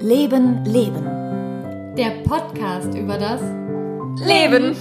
Leben, 0.00 0.66
Leben. 0.66 1.94
Der 1.96 2.10
Podcast 2.24 2.94
über 2.94 3.16
das 3.16 3.40
Leben. 4.20 4.76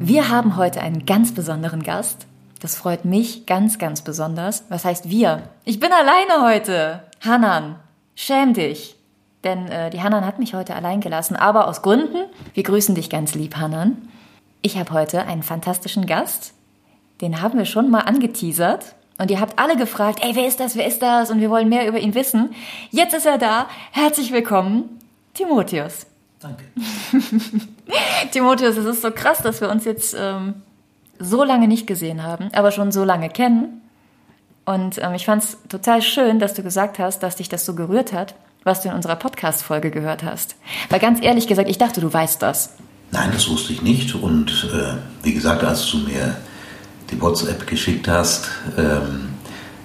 Wir 0.00 0.30
haben 0.30 0.56
heute 0.56 0.80
einen 0.80 1.04
ganz 1.04 1.34
besonderen 1.34 1.82
Gast. 1.82 2.26
Das 2.62 2.76
freut 2.76 3.04
mich 3.04 3.44
ganz, 3.44 3.78
ganz 3.78 4.00
besonders. 4.00 4.64
Was 4.70 4.86
heißt 4.86 5.10
wir? 5.10 5.50
Ich 5.66 5.78
bin 5.78 5.90
alleine 5.92 6.48
heute. 6.50 7.02
Hanan, 7.20 7.76
schäm 8.14 8.54
dich. 8.54 8.96
Denn 9.44 9.68
äh, 9.68 9.90
die 9.90 10.00
Hanan 10.00 10.24
hat 10.24 10.38
mich 10.38 10.54
heute 10.54 10.74
allein 10.74 11.02
gelassen, 11.02 11.36
aber 11.36 11.68
aus 11.68 11.82
Gründen. 11.82 12.24
Wir 12.54 12.62
grüßen 12.62 12.94
dich 12.94 13.10
ganz 13.10 13.34
lieb, 13.34 13.58
Hanan. 13.58 14.08
Ich 14.62 14.78
habe 14.78 14.92
heute 14.92 15.26
einen 15.26 15.42
fantastischen 15.42 16.06
Gast. 16.06 16.54
Den 17.20 17.42
haben 17.42 17.58
wir 17.58 17.66
schon 17.66 17.90
mal 17.90 18.00
angeteasert. 18.00 18.95
Und 19.18 19.30
ihr 19.30 19.40
habt 19.40 19.58
alle 19.58 19.76
gefragt, 19.76 20.20
ey, 20.22 20.34
wer 20.34 20.46
ist 20.46 20.60
das, 20.60 20.76
wer 20.76 20.86
ist 20.86 21.00
das? 21.00 21.30
Und 21.30 21.40
wir 21.40 21.48
wollen 21.48 21.68
mehr 21.68 21.88
über 21.88 21.98
ihn 21.98 22.14
wissen. 22.14 22.54
Jetzt 22.90 23.14
ist 23.14 23.26
er 23.26 23.38
da. 23.38 23.68
Herzlich 23.92 24.30
willkommen, 24.30 25.00
Timotheus. 25.32 26.06
Danke. 26.40 26.64
Timotheus, 28.30 28.76
es 28.76 28.84
ist 28.84 29.02
so 29.02 29.10
krass, 29.10 29.38
dass 29.38 29.60
wir 29.60 29.70
uns 29.70 29.84
jetzt 29.86 30.14
ähm, 30.18 30.54
so 31.18 31.44
lange 31.44 31.66
nicht 31.66 31.86
gesehen 31.86 32.22
haben, 32.22 32.50
aber 32.52 32.70
schon 32.72 32.92
so 32.92 33.04
lange 33.04 33.30
kennen. 33.30 33.80
Und 34.66 34.98
ähm, 34.98 35.14
ich 35.14 35.24
fand 35.24 35.44
es 35.44 35.56
total 35.68 36.02
schön, 36.02 36.38
dass 36.38 36.52
du 36.52 36.62
gesagt 36.62 36.98
hast, 36.98 37.22
dass 37.22 37.36
dich 37.36 37.48
das 37.48 37.64
so 37.64 37.74
gerührt 37.74 38.12
hat, 38.12 38.34
was 38.64 38.82
du 38.82 38.88
in 38.88 38.94
unserer 38.94 39.16
Podcast-Folge 39.16 39.90
gehört 39.90 40.24
hast. 40.24 40.56
Weil 40.90 41.00
ganz 41.00 41.22
ehrlich 41.22 41.46
gesagt, 41.46 41.70
ich 41.70 41.78
dachte, 41.78 42.00
du 42.00 42.12
weißt 42.12 42.42
das. 42.42 42.74
Nein, 43.12 43.30
das 43.32 43.48
wusste 43.48 43.72
ich 43.72 43.80
nicht. 43.80 44.14
Und 44.14 44.68
äh, 44.74 44.96
wie 45.22 45.32
gesagt, 45.32 45.64
als 45.64 45.88
du 45.90 45.98
mir 45.98 46.36
die 47.10 47.20
WhatsApp 47.20 47.66
geschickt 47.66 48.08
hast, 48.08 48.48
ähm, 48.76 49.34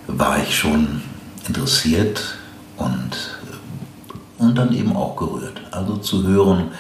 war 0.07 0.41
ich 0.41 0.55
schon 0.55 1.01
interessiert 1.47 2.37
und, 2.77 3.39
und 4.37 4.57
dann 4.57 4.73
eben 4.73 4.95
auch 4.95 5.15
gerührt. 5.15 5.61
Also 5.71 5.97
zu 5.97 6.27
hören, 6.27 6.71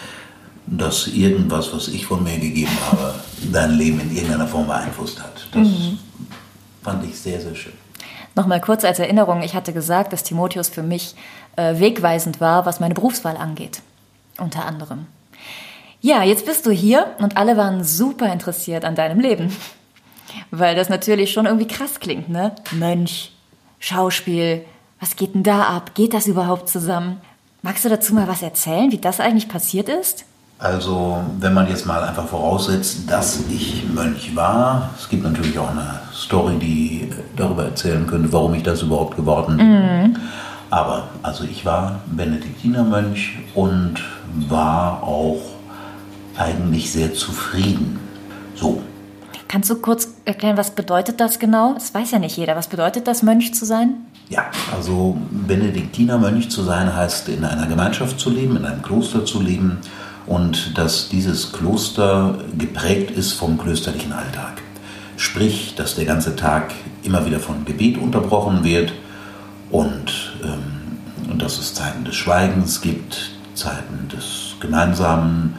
dass 0.67 1.07
irgendwas, 1.07 1.73
was 1.73 1.87
ich 1.87 2.05
von 2.05 2.23
mir 2.23 2.37
gegeben 2.37 2.77
habe, 2.89 3.15
dein 3.51 3.71
Leben 3.71 3.99
in 3.99 4.15
irgendeiner 4.15 4.47
Form 4.47 4.67
beeinflusst 4.67 5.21
hat. 5.21 5.47
Das 5.51 5.67
mhm. 5.67 5.99
fand 6.81 7.03
ich 7.05 7.19
sehr, 7.19 7.41
sehr 7.41 7.55
schön. 7.55 7.73
Nochmal 8.35 8.61
kurz 8.61 8.85
als 8.85 8.99
Erinnerung, 8.99 9.41
ich 9.41 9.53
hatte 9.53 9.73
gesagt, 9.73 10.13
dass 10.13 10.23
Timotheus 10.23 10.69
für 10.69 10.83
mich 10.83 11.15
äh, 11.57 11.79
wegweisend 11.79 12.39
war, 12.39 12.65
was 12.65 12.79
meine 12.79 12.93
Berufswahl 12.93 13.35
angeht. 13.35 13.81
Unter 14.37 14.65
anderem. 14.65 15.07
Ja, 15.99 16.23
jetzt 16.23 16.45
bist 16.45 16.65
du 16.65 16.71
hier 16.71 17.07
und 17.19 17.37
alle 17.37 17.57
waren 17.57 17.83
super 17.83 18.31
interessiert 18.31 18.85
an 18.85 18.95
deinem 18.95 19.19
Leben. 19.19 19.55
Weil 20.51 20.75
das 20.75 20.89
natürlich 20.89 21.31
schon 21.31 21.45
irgendwie 21.45 21.67
krass 21.67 21.99
klingt, 21.99 22.29
ne? 22.29 22.55
Mönch, 22.71 23.31
Schauspiel, 23.79 24.65
was 24.99 25.15
geht 25.15 25.33
denn 25.33 25.43
da 25.43 25.63
ab? 25.63 25.95
Geht 25.95 26.13
das 26.13 26.27
überhaupt 26.27 26.69
zusammen? 26.69 27.17
Magst 27.63 27.85
du 27.85 27.89
dazu 27.89 28.13
mal 28.13 28.27
was 28.27 28.41
erzählen, 28.41 28.91
wie 28.91 28.97
das 28.97 29.19
eigentlich 29.19 29.47
passiert 29.47 29.89
ist? 29.89 30.25
Also, 30.59 31.23
wenn 31.39 31.55
man 31.55 31.67
jetzt 31.67 31.87
mal 31.87 32.03
einfach 32.03 32.27
voraussetzt, 32.27 33.09
dass 33.09 33.39
ich 33.49 33.83
Mönch 33.91 34.35
war, 34.35 34.91
es 34.95 35.09
gibt 35.09 35.23
natürlich 35.23 35.57
auch 35.57 35.71
eine 35.71 36.01
Story, 36.13 36.57
die 36.59 37.09
darüber 37.35 37.65
erzählen 37.65 38.05
könnte, 38.05 38.31
warum 38.31 38.53
ich 38.53 38.61
das 38.61 38.83
überhaupt 38.83 39.15
geworden 39.15 39.57
bin. 39.57 39.67
Mhm. 39.67 40.17
Aber, 40.69 41.09
also 41.23 41.43
ich 41.43 41.65
war 41.65 42.01
Benediktinermönch 42.05 43.39
und 43.55 43.95
war 44.49 45.01
auch 45.01 45.41
eigentlich 46.37 46.91
sehr 46.91 47.13
zufrieden. 47.13 47.99
So, 48.55 48.81
Kannst 49.51 49.69
du 49.69 49.75
kurz 49.75 50.07
erklären, 50.23 50.55
was 50.55 50.71
bedeutet 50.71 51.19
das 51.19 51.37
genau? 51.37 51.73
Das 51.73 51.93
weiß 51.93 52.11
ja 52.11 52.19
nicht 52.19 52.37
jeder. 52.37 52.55
Was 52.55 52.67
bedeutet 52.67 53.05
das, 53.05 53.21
Mönch 53.21 53.53
zu 53.53 53.65
sein? 53.65 53.95
Ja, 54.29 54.45
also 54.73 55.17
Benediktinermönch 55.29 56.49
zu 56.49 56.63
sein 56.63 56.95
heißt, 56.95 57.27
in 57.27 57.43
einer 57.43 57.67
Gemeinschaft 57.67 58.17
zu 58.17 58.29
leben, 58.29 58.55
in 58.55 58.63
einem 58.63 58.81
Kloster 58.81 59.25
zu 59.25 59.41
leben 59.41 59.79
und 60.25 60.77
dass 60.77 61.09
dieses 61.09 61.51
Kloster 61.51 62.35
geprägt 62.57 63.11
ist 63.11 63.33
vom 63.33 63.57
klösterlichen 63.57 64.13
Alltag. 64.13 64.61
Sprich, 65.17 65.75
dass 65.75 65.95
der 65.95 66.05
ganze 66.05 66.37
Tag 66.37 66.71
immer 67.03 67.25
wieder 67.25 67.41
von 67.41 67.65
Gebet 67.65 67.97
unterbrochen 67.97 68.63
wird 68.63 68.93
und, 69.69 70.33
ähm, 70.45 71.29
und 71.29 71.41
dass 71.41 71.59
es 71.59 71.73
Zeiten 71.73 72.05
des 72.05 72.15
Schweigens 72.15 72.79
gibt, 72.79 73.31
Zeiten 73.53 74.07
des 74.07 74.55
gemeinsamen 74.61 75.57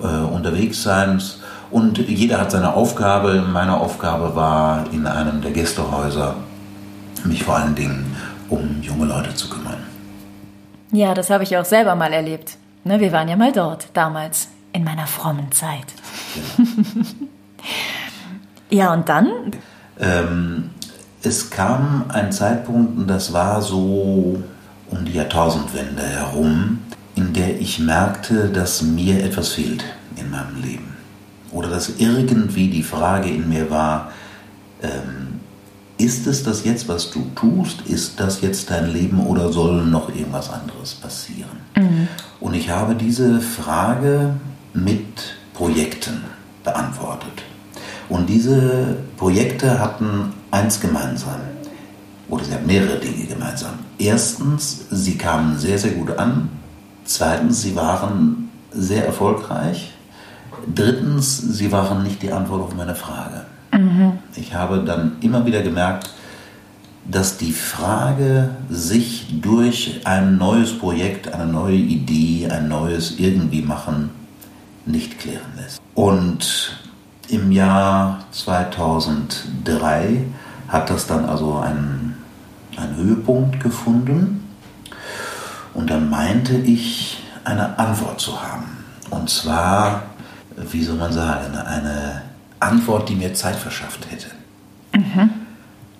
äh, 0.00 0.06
Unterwegsseins 0.06 1.40
und 1.70 1.98
jeder 1.98 2.40
hat 2.40 2.50
seine 2.50 2.74
Aufgabe. 2.74 3.44
Meine 3.52 3.78
Aufgabe 3.78 4.34
war, 4.36 4.84
in 4.92 5.06
einem 5.06 5.40
der 5.42 5.50
Gästehäuser 5.50 6.34
mich 7.24 7.42
vor 7.42 7.56
allen 7.56 7.74
Dingen 7.74 8.16
um 8.48 8.80
junge 8.82 9.06
Leute 9.06 9.34
zu 9.34 9.48
kümmern. 9.48 9.78
Ja, 10.92 11.14
das 11.14 11.30
habe 11.30 11.42
ich 11.42 11.56
auch 11.56 11.64
selber 11.64 11.94
mal 11.94 12.12
erlebt. 12.12 12.56
Ne, 12.84 13.00
wir 13.00 13.10
waren 13.10 13.28
ja 13.28 13.36
mal 13.36 13.50
dort, 13.50 13.88
damals, 13.94 14.48
in 14.72 14.84
meiner 14.84 15.06
frommen 15.06 15.50
Zeit. 15.50 15.86
Genau. 16.56 17.06
ja, 18.70 18.92
und 18.92 19.08
dann? 19.08 19.28
Ähm, 19.98 20.70
es 21.22 21.50
kam 21.50 22.04
ein 22.08 22.30
Zeitpunkt, 22.30 22.96
und 22.96 23.08
das 23.08 23.32
war 23.32 23.60
so 23.60 24.40
um 24.88 25.04
die 25.04 25.14
Jahrtausendwende 25.14 26.02
herum, 26.02 26.78
in 27.16 27.32
der 27.32 27.60
ich 27.60 27.80
merkte, 27.80 28.48
dass 28.50 28.82
mir 28.82 29.24
etwas 29.24 29.54
fehlt 29.54 29.84
in 30.16 30.30
meinem 30.30 30.62
Leben 30.62 30.85
oder 31.56 31.70
dass 31.70 31.90
irgendwie 31.98 32.68
die 32.68 32.82
Frage 32.82 33.30
in 33.30 33.48
mir 33.48 33.70
war, 33.70 34.12
ähm, 34.82 35.40
ist 35.98 36.26
es 36.26 36.42
das 36.42 36.64
jetzt, 36.64 36.86
was 36.88 37.10
du 37.10 37.24
tust? 37.34 37.80
Ist 37.86 38.20
das 38.20 38.42
jetzt 38.42 38.70
dein 38.70 38.92
Leben 38.92 39.18
oder 39.26 39.50
soll 39.50 39.86
noch 39.86 40.10
irgendwas 40.10 40.50
anderes 40.50 40.94
passieren? 40.94 41.58
Mhm. 41.74 42.08
Und 42.38 42.52
ich 42.52 42.68
habe 42.68 42.94
diese 42.94 43.40
Frage 43.40 44.34
mit 44.74 45.36
Projekten 45.54 46.24
beantwortet. 46.62 47.42
Und 48.10 48.28
diese 48.28 48.98
Projekte 49.16 49.80
hatten 49.80 50.34
eins 50.50 50.78
gemeinsam, 50.78 51.40
oder 52.28 52.44
sie 52.44 52.52
haben 52.52 52.66
mehrere 52.66 52.98
Dinge 52.98 53.24
gemeinsam. 53.24 53.78
Erstens, 53.98 54.84
sie 54.90 55.16
kamen 55.16 55.58
sehr, 55.58 55.78
sehr 55.78 55.92
gut 55.92 56.18
an. 56.18 56.50
Zweitens, 57.04 57.62
sie 57.62 57.74
waren 57.74 58.50
sehr 58.72 59.06
erfolgreich. 59.06 59.95
Drittens, 60.74 61.38
sie 61.38 61.70
waren 61.72 62.02
nicht 62.02 62.22
die 62.22 62.32
Antwort 62.32 62.62
auf 62.62 62.74
meine 62.74 62.94
Frage. 62.94 63.46
Mhm. 63.72 64.18
Ich 64.34 64.54
habe 64.54 64.82
dann 64.84 65.16
immer 65.20 65.46
wieder 65.46 65.62
gemerkt, 65.62 66.10
dass 67.08 67.38
die 67.38 67.52
Frage 67.52 68.50
sich 68.68 69.40
durch 69.40 70.00
ein 70.04 70.38
neues 70.38 70.76
Projekt, 70.76 71.32
eine 71.32 71.46
neue 71.46 71.76
Idee, 71.76 72.48
ein 72.50 72.68
neues 72.68 73.18
irgendwie 73.18 73.62
machen 73.62 74.10
nicht 74.86 75.18
klären 75.18 75.52
lässt. 75.56 75.80
Und 75.94 76.80
im 77.28 77.52
Jahr 77.52 78.24
2003 78.30 80.24
hat 80.68 80.90
das 80.90 81.06
dann 81.06 81.24
also 81.26 81.58
einen, 81.58 82.16
einen 82.76 82.96
Höhepunkt 82.96 83.60
gefunden. 83.60 84.48
Und 85.74 85.90
dann 85.90 86.08
meinte 86.08 86.56
ich, 86.56 87.22
eine 87.44 87.78
Antwort 87.78 88.20
zu 88.20 88.42
haben. 88.42 88.64
Und 89.10 89.30
zwar 89.30 90.02
wie 90.56 90.82
soll 90.82 90.96
man 90.96 91.12
sagen, 91.12 91.56
eine 91.56 92.22
Antwort, 92.60 93.08
die 93.08 93.14
mir 93.14 93.34
Zeit 93.34 93.56
verschafft 93.56 94.10
hätte. 94.10 94.28
Mhm. 94.94 95.30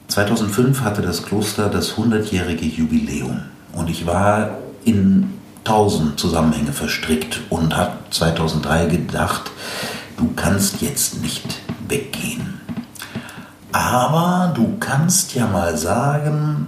2005 0.09 0.81
hatte 0.83 1.03
das 1.03 1.25
Kloster 1.25 1.69
das 1.69 1.95
100-jährige 1.97 2.65
Jubiläum 2.65 3.43
und 3.73 3.91
ich 3.91 4.07
war 4.07 4.59
in 4.85 5.35
tausend 5.65 6.19
Zusammenhänge 6.19 6.73
verstrickt 6.73 7.41
und 7.51 7.77
habe 7.77 7.93
2003 8.11 8.87
gedacht, 8.87 9.51
du 10.17 10.33
kannst 10.37 10.81
jetzt 10.81 11.21
nicht 11.21 11.61
weggehen. 11.89 12.61
Aber 13.73 14.53
du 14.55 14.77
kannst 14.79 15.35
ja 15.35 15.47
mal 15.47 15.77
sagen, 15.77 16.67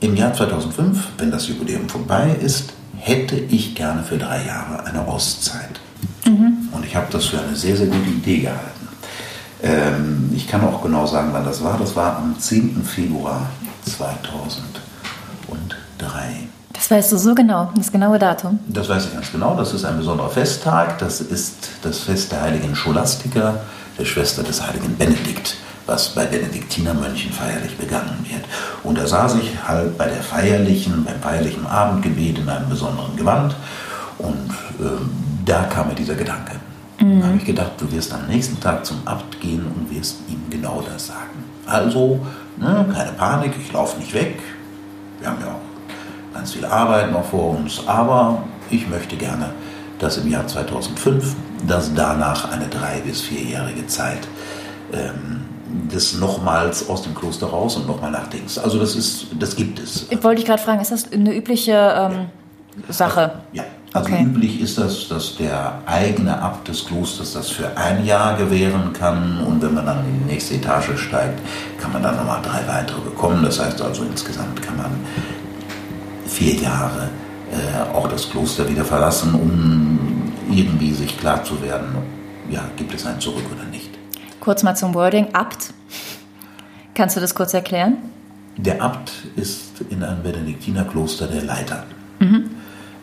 im 0.00 0.16
Jahr 0.16 0.34
2005, 0.34 0.98
wenn 1.18 1.30
das 1.30 1.48
Jubiläum 1.48 1.88
vorbei 1.88 2.36
ist, 2.42 2.72
hätte 2.98 3.36
ich 3.36 3.74
gerne 3.74 4.02
für 4.02 4.18
drei 4.18 4.44
Jahre 4.44 4.84
eine 4.84 5.06
Auszeit. 5.06 5.80
Mhm. 6.26 6.68
Und 6.72 6.84
ich 6.84 6.94
habe 6.94 7.06
das 7.10 7.26
für 7.26 7.40
eine 7.40 7.56
sehr, 7.56 7.76
sehr 7.76 7.86
gute 7.86 8.08
Idee 8.08 8.40
gehalten. 8.40 8.88
Ähm, 9.62 10.30
ich 10.34 10.48
kann 10.48 10.64
auch 10.64 10.82
genau 10.82 11.06
sagen, 11.06 11.28
wann 11.32 11.44
das 11.44 11.62
war. 11.62 11.78
Das 11.78 11.94
war 11.94 12.16
am 12.16 12.38
10. 12.38 12.84
Februar 12.84 13.48
2003. 13.84 16.48
Das 16.72 16.90
weißt 16.90 17.12
du 17.12 17.16
so 17.16 17.34
genau, 17.34 17.70
das 17.76 17.92
genaue 17.92 18.18
Datum? 18.18 18.58
Das 18.66 18.88
weiß 18.88 19.06
ich 19.06 19.14
ganz 19.14 19.30
genau. 19.30 19.56
Das 19.56 19.72
ist 19.72 19.84
ein 19.84 19.98
besonderer 19.98 20.30
Festtag. 20.30 20.98
Das 20.98 21.20
ist 21.20 21.68
das 21.82 22.00
Fest 22.00 22.32
der 22.32 22.42
heiligen 22.42 22.74
Scholastika, 22.74 23.60
der 23.98 24.04
Schwester 24.04 24.42
des 24.42 24.66
heiligen 24.66 24.96
Benedikt, 24.96 25.56
was 25.86 26.08
bei 26.08 26.24
Benediktinermönchen 26.24 27.30
feierlich 27.30 27.76
begangen 27.76 28.26
wird. 28.28 28.44
Und 28.82 28.98
da 28.98 29.06
saß 29.06 29.36
ich 29.36 29.52
halt 29.64 29.96
bei 29.96 30.06
der 30.06 30.22
feierlichen, 30.22 31.04
beim 31.04 31.20
feierlichen 31.20 31.66
Abendgebet 31.66 32.38
in 32.38 32.48
einem 32.48 32.68
besonderen 32.68 33.16
Gewand 33.16 33.54
und 34.18 34.50
ähm, 34.80 35.31
da 35.44 35.64
kam 35.64 35.88
mir 35.88 35.94
dieser 35.94 36.14
Gedanke. 36.14 36.52
Mhm. 37.00 37.20
Da 37.20 37.26
habe 37.28 37.36
ich 37.36 37.44
gedacht, 37.44 37.72
du 37.78 37.90
wirst 37.92 38.12
am 38.12 38.26
nächsten 38.28 38.58
Tag 38.60 38.84
zum 38.84 38.98
Abt 39.04 39.40
gehen 39.40 39.64
und 39.66 39.90
wirst 39.94 40.18
ihm 40.28 40.40
genau 40.50 40.82
das 40.82 41.08
sagen. 41.08 41.44
Also, 41.66 42.20
ne, 42.58 42.86
keine 42.92 43.12
Panik, 43.12 43.52
ich 43.60 43.72
laufe 43.72 43.98
nicht 43.98 44.12
weg. 44.14 44.38
Wir 45.20 45.28
haben 45.28 45.38
ja 45.40 45.48
auch 45.48 46.34
ganz 46.34 46.52
viel 46.52 46.64
Arbeit 46.64 47.12
noch 47.12 47.24
vor 47.24 47.56
uns, 47.56 47.82
aber 47.86 48.42
ich 48.70 48.88
möchte 48.88 49.16
gerne, 49.16 49.50
dass 49.98 50.16
im 50.18 50.28
Jahr 50.28 50.46
2005, 50.46 51.34
dass 51.66 51.94
danach 51.94 52.50
eine 52.50 52.66
drei- 52.68 53.00
bis 53.00 53.20
vierjährige 53.20 53.86
Zeit 53.86 54.26
ähm, 54.92 55.42
des 55.92 56.14
nochmals 56.18 56.88
aus 56.88 57.02
dem 57.02 57.14
Kloster 57.14 57.46
raus 57.46 57.76
und 57.76 57.86
nochmal 57.86 58.10
nach 58.10 58.30
links. 58.32 58.58
Also 58.58 58.78
das 58.78 58.96
ist, 58.96 59.26
das 59.38 59.54
gibt 59.56 59.78
es. 59.78 60.06
Ich 60.10 60.22
wollte 60.22 60.40
dich 60.40 60.46
gerade 60.46 60.62
fragen, 60.62 60.80
ist 60.80 60.90
das 60.90 61.10
eine 61.12 61.34
übliche 61.34 61.72
ähm, 61.72 62.26
Sache? 62.88 63.40
Ja, 63.52 63.62
also 63.94 64.10
Okay. 64.10 64.22
üblich 64.24 64.60
ist 64.60 64.78
das, 64.78 65.08
dass 65.08 65.36
der 65.36 65.80
eigene 65.86 66.40
Abt 66.40 66.68
des 66.68 66.86
Klosters 66.86 67.34
das 67.34 67.50
für 67.50 67.76
ein 67.76 68.04
Jahr 68.06 68.36
gewähren 68.36 68.92
kann 68.92 69.40
und 69.40 69.60
wenn 69.62 69.74
man 69.74 69.84
dann 69.84 69.98
in 70.06 70.20
die 70.20 70.32
nächste 70.32 70.54
Etage 70.54 70.96
steigt, 70.96 71.40
kann 71.78 71.92
man 71.92 72.02
dann 72.02 72.16
nochmal 72.16 72.40
drei 72.42 72.66
weitere 72.66 73.00
bekommen. 73.00 73.42
Das 73.44 73.60
heißt 73.60 73.82
also 73.82 74.04
insgesamt 74.04 74.62
kann 74.62 74.76
man 74.78 74.90
vier 76.26 76.54
Jahre 76.54 77.10
äh, 77.52 77.94
auch 77.94 78.08
das 78.08 78.30
Kloster 78.30 78.68
wieder 78.68 78.84
verlassen, 78.84 79.34
um 79.34 80.32
irgendwie 80.50 80.92
sich 80.92 81.18
klar 81.18 81.44
zu 81.44 81.60
werden, 81.62 81.88
ja, 82.50 82.62
gibt 82.76 82.94
es 82.94 83.04
einen 83.06 83.20
zurück 83.20 83.44
oder 83.54 83.68
nicht. 83.70 83.90
Kurz 84.40 84.62
mal 84.62 84.74
zum 84.74 84.94
Wording. 84.94 85.28
Abt. 85.34 85.72
Kannst 86.94 87.16
du 87.16 87.20
das 87.20 87.34
kurz 87.34 87.54
erklären? 87.54 87.98
Der 88.56 88.82
Abt 88.82 89.12
ist 89.36 89.82
in 89.88 90.02
einem 90.02 90.22
Benediktinerkloster 90.22 91.26
der 91.26 91.42
Leiter. 91.42 91.84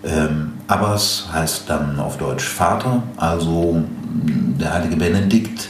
Ähm, 0.03 0.53
Abbas 0.67 1.27
heißt 1.31 1.69
dann 1.69 1.99
auf 1.99 2.17
Deutsch 2.17 2.47
Vater, 2.47 3.03
also 3.17 3.83
der 4.59 4.73
heilige 4.73 4.95
Benedikt, 4.95 5.67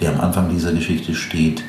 der 0.00 0.12
am 0.12 0.20
Anfang 0.20 0.48
dieser 0.50 0.72
Geschichte 0.72 1.14
steht, 1.14 1.62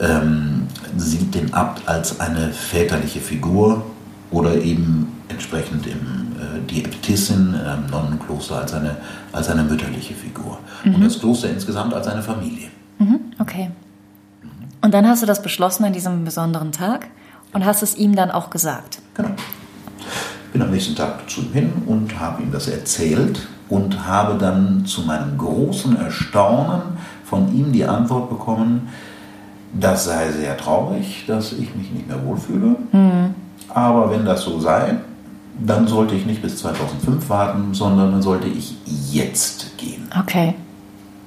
ähm, 0.00 0.68
sieht 0.96 1.34
den 1.34 1.52
Abt 1.54 1.88
als 1.88 2.20
eine 2.20 2.50
väterliche 2.52 3.20
Figur 3.20 3.84
oder 4.30 4.54
eben 4.56 5.08
entsprechend 5.28 5.86
im, 5.86 5.92
äh, 5.92 6.66
die 6.68 6.84
Äbtissin 6.84 7.54
im 7.54 7.90
Nonnenkloster 7.90 8.58
als 8.58 8.74
eine, 8.74 8.96
als 9.32 9.48
eine 9.48 9.62
mütterliche 9.64 10.14
Figur. 10.14 10.58
Und 10.84 11.02
das 11.02 11.18
Kloster 11.18 11.48
insgesamt 11.48 11.94
als 11.94 12.06
eine 12.06 12.22
Familie. 12.22 12.68
Okay. 13.38 13.70
Und 14.82 14.94
dann 14.94 15.06
hast 15.06 15.22
du 15.22 15.26
das 15.26 15.42
beschlossen 15.42 15.84
an 15.84 15.92
diesem 15.92 16.24
besonderen 16.24 16.72
Tag 16.72 17.08
und 17.52 17.64
hast 17.64 17.82
es 17.82 17.96
ihm 17.96 18.14
dann 18.14 18.30
auch 18.30 18.50
gesagt. 18.50 19.00
Genau. 19.14 19.30
Bin 20.52 20.62
am 20.62 20.70
nächsten 20.70 20.94
Tag 20.94 21.28
zu 21.28 21.42
ihm 21.42 21.52
hin 21.52 21.72
und 21.86 22.18
habe 22.18 22.42
ihm 22.42 22.52
das 22.52 22.68
erzählt 22.68 23.46
und 23.68 24.06
habe 24.06 24.38
dann 24.38 24.86
zu 24.86 25.02
meinem 25.02 25.36
großen 25.36 25.96
Erstaunen 25.96 26.82
von 27.24 27.54
ihm 27.54 27.72
die 27.72 27.84
Antwort 27.84 28.30
bekommen, 28.30 28.88
das 29.72 30.04
sei 30.04 30.30
sehr 30.32 30.56
traurig, 30.56 31.24
dass 31.26 31.52
ich 31.52 31.74
mich 31.74 31.90
nicht 31.90 32.08
mehr 32.08 32.24
wohlfühle. 32.24 32.76
Aber 33.68 34.10
wenn 34.10 34.24
das 34.24 34.42
so 34.42 34.60
sei, 34.60 34.96
dann 35.58 35.88
sollte 35.88 36.14
ich 36.14 36.26
nicht 36.26 36.42
bis 36.42 36.58
2005 36.58 37.28
warten, 37.28 37.74
sondern 37.74 38.12
dann 38.12 38.22
sollte 38.22 38.46
ich 38.46 38.76
jetzt 39.10 39.76
gehen. 39.76 40.08
Okay. 40.18 40.54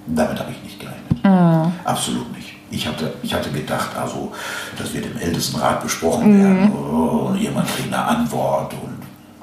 Damit 0.07 0.39
habe 0.39 0.51
ich 0.51 0.63
nicht 0.63 0.80
gerechnet. 0.80 1.74
Absolut 1.83 2.31
nicht. 2.36 2.56
Ich 2.71 2.88
hatte, 2.88 3.13
ich 3.24 3.33
hatte 3.33 3.50
gedacht, 3.50 3.89
also 4.00 4.31
das 4.77 4.94
wird 4.94 5.07
im 5.07 5.18
Ältestenrat 5.18 5.81
besprochen 5.81 6.39
werden 6.39 6.71
oh, 6.71 7.30
und 7.30 7.38
jemand 7.38 7.68
kriegt 7.68 7.92
eine 7.92 8.04
Antwort 8.04 8.74
und 8.74 8.88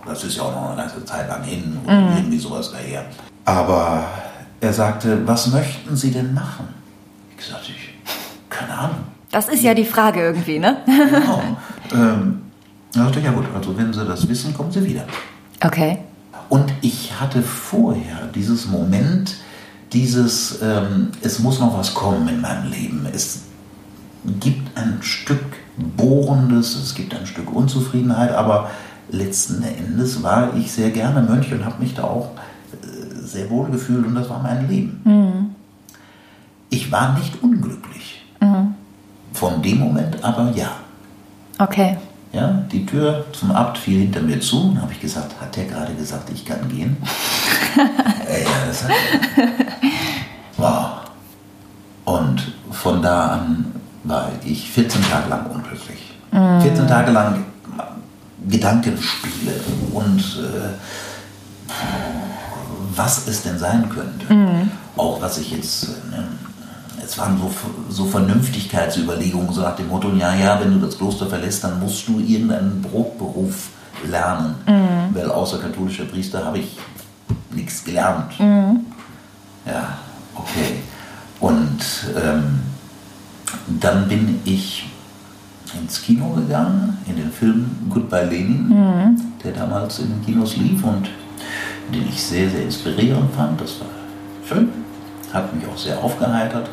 das 0.07 0.25
ist 0.25 0.37
ja 0.37 0.43
auch 0.43 0.55
noch 0.55 0.71
eine 0.71 0.83
ganze 0.83 1.05
Zeit 1.05 1.29
lang 1.29 1.43
hin 1.43 1.79
und 1.85 2.17
irgendwie 2.17 2.39
sowas 2.39 2.73
daher. 2.73 3.07
Aber 3.45 4.05
er 4.61 4.73
sagte, 4.73 5.27
was 5.27 5.49
möchten 5.49 5.97
Sie 5.97 6.11
denn 6.11 6.33
machen? 6.35 6.69
Ich 7.39 7.47
sagte, 7.47 7.71
ich, 7.71 7.95
keine 8.49 8.73
Ahnung. 8.73 8.99
Das 9.31 9.49
ist 9.49 9.63
ja 9.63 9.75
die 9.75 9.85
Frage 9.85 10.21
irgendwie, 10.21 10.59
ne? 10.59 10.79
Genau. 10.87 11.43
ähm, 11.93 12.43
er 12.95 13.05
sagte, 13.05 13.21
ja 13.21 13.33
gut, 13.33 13.45
also 13.55 13.77
wenn 13.77 13.93
Sie 13.93 14.05
das 14.05 14.29
wissen, 14.29 14.55
kommen 14.55 14.73
Sie 14.73 14.85
wieder. 14.85 15.05
Okay. 15.63 15.99
Und 16.49 16.73
ich 16.81 17.21
hatte 17.21 17.43
vorher 17.43 18.29
dieses 18.35 18.67
Moment, 18.67 19.37
dieses, 19.93 20.63
ähm, 20.63 21.11
es 21.23 21.39
muss 21.41 21.61
noch 21.61 21.77
was 21.77 21.95
kommen 21.95 22.29
in 22.29 22.41
meinem 22.41 22.71
Leben. 22.71 23.07
Es 23.13 23.43
gibt 24.41 24.77
ein 24.77 24.99
Stück 25.01 25.45
Bohrendes, 25.77 26.75
es 26.77 26.95
gibt 26.95 27.15
ein 27.15 27.27
Stück 27.27 27.53
Unzufriedenheit, 27.53 28.33
aber 28.33 28.71
letzten 29.11 29.63
Endes 29.63 30.23
war 30.23 30.55
ich 30.57 30.73
sehr 30.73 30.91
gerne 30.91 31.23
Mönch 31.23 31.53
und 31.53 31.65
habe 31.65 31.83
mich 31.83 31.95
da 31.95 32.05
auch 32.05 32.31
äh, 32.83 33.25
sehr 33.25 33.49
wohl 33.51 33.71
gefühlt 33.71 34.07
und 34.07 34.15
das 34.15 34.29
war 34.29 34.43
mein 34.43 34.69
Leben. 34.69 35.55
Ich 36.71 36.91
war 36.91 37.17
nicht 37.19 37.43
unglücklich. 37.43 38.25
Von 39.33 39.63
dem 39.63 39.81
Moment 39.81 40.23
aber 40.25 40.51
ja. 40.55 40.71
Okay. 41.59 41.97
Ja, 42.33 42.65
die 42.71 42.85
Tür 42.85 43.25
zum 43.33 43.51
Abt 43.51 43.79
fiel 43.79 44.01
hinter 44.01 44.21
mir 44.21 44.41
zu 44.41 44.69
und 44.69 44.81
habe 44.81 44.93
ich 44.93 45.01
gesagt, 45.01 45.35
hat 45.41 45.57
der 45.57 45.65
gerade 45.65 45.95
gesagt, 45.95 46.29
ich 46.31 46.45
kann 46.45 46.69
gehen? 46.69 46.97
Ey, 48.27 48.43
ja, 48.45 48.51
das 48.67 48.85
hat 48.85 48.91
er. 48.91 49.49
Wow. 50.57 50.87
Und 52.05 52.53
von 52.71 53.01
da 53.01 53.29
an 53.29 53.67
war 54.05 54.31
ich 54.45 54.71
14 54.71 55.03
Tage 55.03 55.29
lang 55.29 55.47
unglücklich. 55.47 56.15
14 56.31 56.87
Tage 56.87 57.11
lang 57.13 57.45
Gedankenspiele 58.49 59.53
und 59.93 60.21
äh, 60.21 60.75
was 62.95 63.27
es 63.27 63.43
denn 63.43 63.59
sein 63.59 63.89
könnte. 63.89 64.27
Auch 64.97 65.21
was 65.21 65.39
ich 65.39 65.51
jetzt, 65.51 65.85
äh, 65.85 67.05
es 67.05 67.19
waren 67.19 67.39
so, 67.39 67.51
so 67.91 68.07
Vernünftigkeitsüberlegungen, 68.07 69.53
so 69.53 69.61
nach 69.63 69.77
dem 69.77 69.89
Motto, 69.89 70.11
ja, 70.13 70.35
ja, 70.35 70.61
wenn 70.61 70.73
du 70.73 70.87
das 70.87 70.97
Kloster 70.97 71.27
verlässt, 71.27 71.65
dann 71.65 71.81
musst 71.81 72.09
du 72.09 72.19
irgendeinen 72.21 72.83
Brotberuf 72.83 73.69
lernen. 74.09 74.55
Weil 75.13 75.31
außer 75.31 75.59
katholischer 75.59 76.05
Priester 76.05 76.45
habe 76.45 76.59
ich 76.59 76.79
nichts 77.51 77.85
gelernt. 77.85 78.33
Ja, 78.39 79.99
okay. 80.35 80.81
Und 81.41 81.79
ähm, 82.17 82.61
dann 83.81 84.09
bin 84.09 84.41
ich 84.45 84.89
ins 85.81 86.03
Kino 86.03 86.31
gegangen, 86.31 86.99
in 87.07 87.17
den 87.17 87.31
Film 87.31 87.71
Goodbye 87.91 88.25
Lenin, 88.25 89.17
der 89.45 89.53
damals 89.53 89.99
in 89.99 90.09
den 90.09 90.25
Kinos 90.25 90.57
lief 90.57 90.83
und 90.85 91.09
den 91.93 92.09
ich 92.09 92.23
sehr, 92.23 92.51
sehr 92.51 92.63
inspirierend 92.63 93.33
fand. 93.35 93.61
Das 93.61 93.81
war 93.81 93.87
schön, 94.49 94.69
hat 95.33 95.55
mich 95.55 95.67
auch 95.67 95.77
sehr 95.79 96.03
aufgeheitert. 96.03 96.69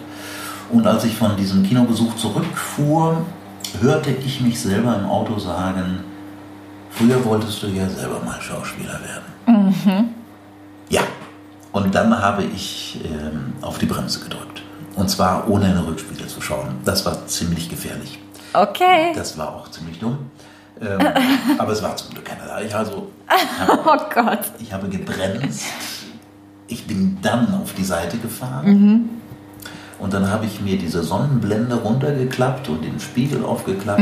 Und 0.71 0.87
als 0.87 1.03
ich 1.03 1.15
von 1.15 1.35
diesem 1.37 1.63
Kinobesuch 1.63 2.15
zurückfuhr, 2.15 3.25
hörte 3.81 4.11
ich 4.11 4.41
mich 4.41 4.59
selber 4.59 4.95
im 4.97 5.05
Auto 5.05 5.37
sagen, 5.39 5.99
früher 6.89 7.23
wolltest 7.25 7.61
du 7.63 7.67
ja 7.67 7.87
selber 7.89 8.21
mal 8.23 8.41
Schauspieler 8.41 8.99
werden. 9.01 10.13
Ja, 10.89 11.01
und 11.71 11.93
dann 11.93 12.17
habe 12.17 12.43
ich 12.43 12.99
ähm, 13.03 13.53
auf 13.61 13.77
die 13.77 13.85
Bremse 13.85 14.19
gedrückt. 14.23 14.61
Und 14.95 15.09
zwar 15.09 15.49
ohne 15.49 15.65
in 15.67 15.73
den 15.73 15.83
Rückspiegel 15.83 16.27
zu 16.27 16.39
schauen. 16.39 16.75
Das 16.85 17.05
war 17.05 17.25
ziemlich 17.25 17.67
gefährlich. 17.69 18.19
Okay. 18.53 19.11
Das 19.15 19.37
war 19.37 19.55
auch 19.55 19.69
ziemlich 19.69 19.99
dumm. 19.99 20.17
Ähm, 20.81 20.99
aber 21.57 21.71
es 21.71 21.81
war 21.83 21.95
zum 21.95 22.11
Glück 22.11 22.25
keiner 22.25 22.45
da. 22.45 22.61
Ich, 22.61 22.73
also, 22.75 23.09
habe, 23.27 23.79
Oh 23.85 23.97
Gott. 24.13 24.39
ich 24.59 24.71
habe 24.73 24.87
gebremst. 24.89 25.65
Ich 26.67 26.85
bin 26.87 27.17
dann 27.21 27.53
auf 27.61 27.73
die 27.73 27.83
Seite 27.83 28.17
gefahren. 28.17 29.09
Und 29.99 30.13
dann 30.13 30.29
habe 30.29 30.45
ich 30.45 30.59
mir 30.59 30.77
diese 30.77 31.03
Sonnenblende 31.03 31.75
runtergeklappt 31.75 32.67
und 32.69 32.83
den 32.83 32.99
Spiegel 32.99 33.45
aufgeklappt 33.45 34.01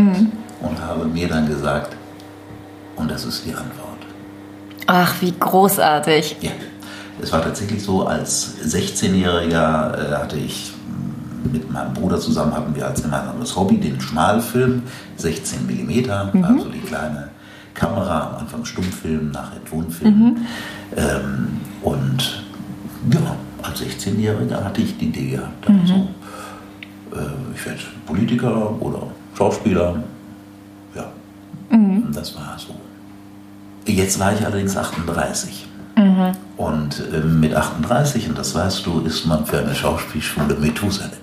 und 0.62 0.81
habe 0.81 1.05
mir 1.05 1.27
dann 1.27 1.48
gesagt, 1.48 1.96
und 2.96 3.12
das 3.12 3.25
ist 3.25 3.46
die 3.46 3.53
Antwort. 3.53 3.98
Ach, 4.88 5.13
wie 5.22 5.34
großartig. 5.38 6.38
Ja, 6.41 6.51
es 7.22 7.31
war 7.31 7.43
tatsächlich 7.43 7.84
so, 7.84 8.05
als 8.08 8.55
16-Jähriger 8.65 10.12
äh, 10.12 10.15
hatte 10.15 10.38
ich 10.38 10.72
mit 11.51 11.71
meinem 11.71 11.93
Bruder 11.93 12.19
zusammen, 12.19 12.53
hatten 12.53 12.75
wir 12.75 12.88
als 12.88 13.01
gemeinsames 13.01 13.55
Hobby 13.55 13.77
den 13.77 14.00
Schmalfilm, 14.00 14.83
16 15.17 15.65
mm, 15.65 16.10
also 16.43 16.69
die 16.69 16.79
kleine 16.79 17.29
Kamera, 17.74 18.31
am 18.31 18.36
Anfang 18.41 18.65
Stummfilm, 18.65 19.31
nachher 19.31 19.63
Tonfilm. 19.65 20.38
Ähm, 20.95 21.48
und 21.81 22.43
ja, 23.12 23.36
als 23.62 23.81
16-Jähriger 23.81 24.63
hatte 24.63 24.81
ich 24.81 24.98
die 24.98 25.05
Idee 25.05 25.31
gehabt, 25.31 25.67
also, 25.67 25.93
äh, 27.13 27.55
ich 27.55 27.65
werde 27.65 27.79
Politiker 28.05 28.81
oder 28.81 29.03
Schauspieler. 29.38 30.03
Ja, 30.95 31.12
und 32.05 32.15
das 32.15 32.36
war 32.36 32.57
so. 32.57 32.75
Jetzt 33.86 34.19
war 34.19 34.33
ich 34.33 34.45
allerdings 34.45 34.77
38. 34.77 35.67
Und 36.57 37.03
ähm, 37.13 37.39
mit 37.39 37.55
38, 37.55 38.29
und 38.29 38.38
das 38.38 38.53
weißt 38.55 38.86
du, 38.86 39.01
ist 39.01 39.25
man 39.25 39.45
für 39.45 39.60
eine 39.60 39.74
Schauspielschule 39.75 40.55
Methusalem. 40.55 41.20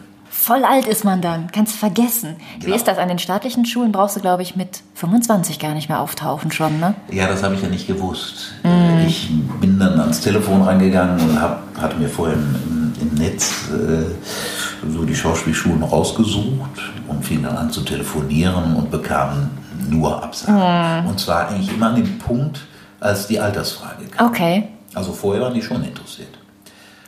Voll 0.48 0.64
alt 0.64 0.86
ist 0.86 1.04
man 1.04 1.20
dann. 1.20 1.52
Kannst 1.52 1.74
du 1.74 1.78
vergessen. 1.78 2.36
Wie 2.56 2.64
Genau. 2.64 2.76
ist 2.76 2.88
das? 2.88 2.96
An 2.96 3.08
den 3.08 3.18
staatlichen 3.18 3.66
Schulen 3.66 3.92
brauchst 3.92 4.16
du, 4.16 4.20
glaube 4.20 4.40
ich, 4.42 4.56
mit 4.56 4.80
25 4.94 5.58
gar 5.58 5.74
nicht 5.74 5.90
mehr 5.90 6.00
auftauchen 6.00 6.50
schon, 6.52 6.80
ne? 6.80 6.94
Ja, 7.12 7.26
das 7.28 7.42
habe 7.42 7.54
ich 7.54 7.60
ja 7.60 7.68
nicht 7.68 7.86
gewusst. 7.86 8.52
Äh, 8.64 9.04
Ich 9.04 9.28
bin 9.60 9.78
dann 9.78 10.00
ans 10.00 10.22
Telefon 10.22 10.62
rangegangen 10.62 11.20
und 11.28 11.38
hab, 11.38 11.60
hatte 11.78 11.96
mir 11.98 12.08
vorher 12.08 12.34
im, 12.36 12.54
im, 12.66 12.92
im 13.10 13.14
Netz 13.18 13.68
äh, 13.68 14.88
so 14.90 15.04
die 15.04 15.14
Schauspielschulen 15.14 15.82
rausgesucht 15.82 16.80
und 17.08 17.22
fing 17.22 17.42
dann 17.42 17.54
an 17.54 17.70
zu 17.70 17.82
telefonieren 17.82 18.74
und 18.74 18.90
bekam 18.90 19.50
nur 19.90 20.22
Absagen. 20.24 21.06
Und 21.10 21.20
zwar 21.20 21.48
eigentlich 21.48 21.70
immer 21.74 21.88
an 21.88 21.96
dem 21.96 22.16
Punkt, 22.18 22.60
als 23.00 23.26
die 23.26 23.38
Altersfrage 23.38 24.06
kam. 24.06 24.28
Okay. 24.28 24.68
Also 24.94 25.12
vorher 25.12 25.42
waren 25.42 25.52
die 25.52 25.60
schon 25.62 25.84
interessiert. 25.84 26.38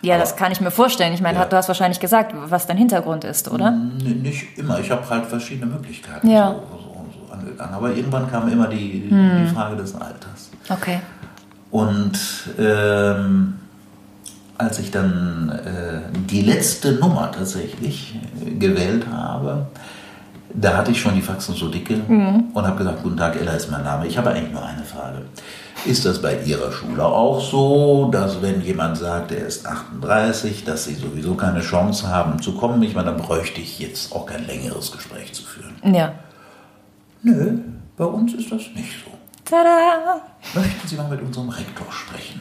Ja, 0.03 0.17
das 0.19 0.37
kann 0.37 0.51
ich 0.51 0.61
mir 0.61 0.71
vorstellen. 0.71 1.13
Ich 1.13 1.21
meine, 1.21 1.39
Ja. 1.39 1.45
du 1.45 1.57
hast 1.57 1.69
wahrscheinlich 1.69 2.01
gesagt, 2.01 2.35
was 2.49 2.67
dein 2.67 2.79
Hintergrund 2.79 3.25
ist, 3.25 3.51
oder? 3.51 3.69
N- 3.69 4.23
Nicht 4.23 4.57
immer. 4.59 4.79
Ich 4.81 4.91
habe 4.91 5.09
halt 5.09 5.27
verschiedene 5.27 5.67
Möglichkeiten 5.67 6.31
Ja. 6.31 6.49
so, 6.53 6.55
so, 6.79 7.27
so 7.29 7.33
angegangen. 7.33 7.75
Aber 7.75 7.95
irgendwann 7.95 8.31
kam 8.31 8.51
immer 8.51 8.67
die, 8.69 9.07
Hm. 9.11 9.45
die 9.47 9.55
Frage 9.55 9.77
des 9.77 9.95
Alters. 9.95 10.51
Okay. 10.71 11.01
Und 11.71 12.19
ähm, 12.59 13.55
als 14.59 14.79
ich 14.79 14.91
dann 14.91 15.51
äh, 15.65 16.01
die 16.29 16.43
letzte 16.43 16.93
Nummer 16.93 17.31
tatsächlich 17.31 18.19
äh, 18.45 18.51
gewählt 18.53 19.07
habe, 19.11 19.67
da 20.53 20.77
hatte 20.79 20.91
ich 20.91 21.01
schon 21.01 21.15
die 21.15 21.23
Faxen 21.23 21.55
so 21.55 21.69
dicke 21.69 21.95
und 22.09 22.67
habe 22.67 22.77
gesagt, 22.77 23.03
guten 23.05 23.17
Tag, 23.17 23.37
Ella 23.41 23.53
ist 23.53 23.71
mein 23.71 23.85
Name. 23.85 24.07
Ich 24.09 24.19
habe 24.19 24.31
eigentlich 24.31 24.51
nur 24.53 24.65
eine 24.65 24.83
Frage. 24.83 25.23
Ist 25.87 26.05
das 26.05 26.21
bei 26.21 26.39
Ihrer 26.43 26.73
Schule 26.73 27.05
auch 27.05 27.41
so, 27.41 28.11
dass 28.13 28.43
wenn 28.43 28.61
jemand 28.61 28.99
sagt, 28.99 29.33
er 29.33 29.47
ist 29.47 29.67
38, 29.67 30.65
dass 30.65 30.85
Sie 30.85 30.95
sowieso 30.95 31.35
keine 31.35 31.61
Chance 31.61 32.09
haben 32.09 32.43
zu 32.43 32.55
kommen? 32.55 32.83
Ich 32.83 32.95
meine, 32.95 33.13
dann 33.13 33.23
bräuchte 33.23 33.61
ich 33.63 33.79
jetzt 33.79 34.13
auch 34.13 34.27
kein 34.27 34.47
längeres 34.47 34.93
Gespräch 34.93 35.33
zu 35.33 35.43
führen. 35.43 35.75
Ja. 35.95 36.13
Nö, 37.23 37.59
bei 37.97 38.05
uns 38.05 38.35
ist 38.35 38.53
das 38.53 38.63
nicht 38.75 38.93
so. 39.05 39.11
Tada! 39.45 40.21
Möchten 40.55 40.87
Sie 40.87 40.97
mal 40.97 41.09
mit 41.09 41.23
unserem 41.23 41.49
Rektor 41.49 41.87
sprechen? 41.91 42.41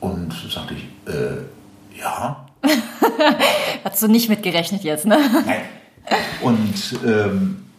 Und 0.00 0.32
sagte 0.50 0.74
ich, 0.74 1.12
äh, 1.12 2.00
ja. 2.00 2.46
Hast 3.84 4.02
du 4.02 4.08
nicht 4.08 4.30
mitgerechnet 4.30 4.82
jetzt, 4.82 5.04
ne? 5.04 5.18
Nein. 5.46 5.60
Und 6.40 6.98
ähm, 7.06 7.69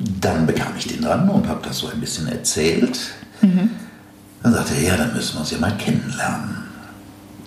dann 0.00 0.46
bekam 0.46 0.72
ich 0.78 0.86
den 0.86 1.02
dran 1.02 1.28
und 1.28 1.46
habe 1.46 1.60
das 1.62 1.78
so 1.78 1.88
ein 1.88 2.00
bisschen 2.00 2.26
erzählt. 2.28 2.98
Dann 4.42 4.52
sagte 4.52 4.74
er, 4.74 4.82
ja, 4.82 4.96
dann 4.96 5.12
müssen 5.12 5.34
wir 5.34 5.40
uns 5.40 5.50
ja 5.50 5.58
mal 5.58 5.76
kennenlernen. 5.76 6.56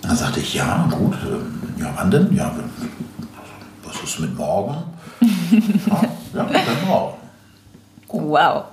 Dann 0.02 0.16
sagte 0.16 0.40
ich, 0.40 0.54
ja, 0.54 0.88
gut, 0.90 1.16
ähm, 1.24 1.60
ja, 1.78 1.92
wann 1.96 2.10
denn? 2.10 2.34
Ja, 2.34 2.54
was 3.82 4.02
ist 4.02 4.20
mit 4.20 4.36
morgen? 4.36 4.76
ja, 5.20 6.02
ja, 6.34 6.44
dann 6.44 6.86
morgen. 6.86 7.18
Wow. 8.08 8.64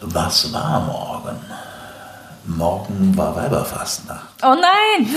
Was 0.00 0.52
war 0.52 0.80
morgen? 0.80 1.36
Morgen 2.44 3.16
war 3.16 3.34
Weiberfastnacht. 3.34 4.28
Oh 4.42 4.54
nein! 4.54 5.08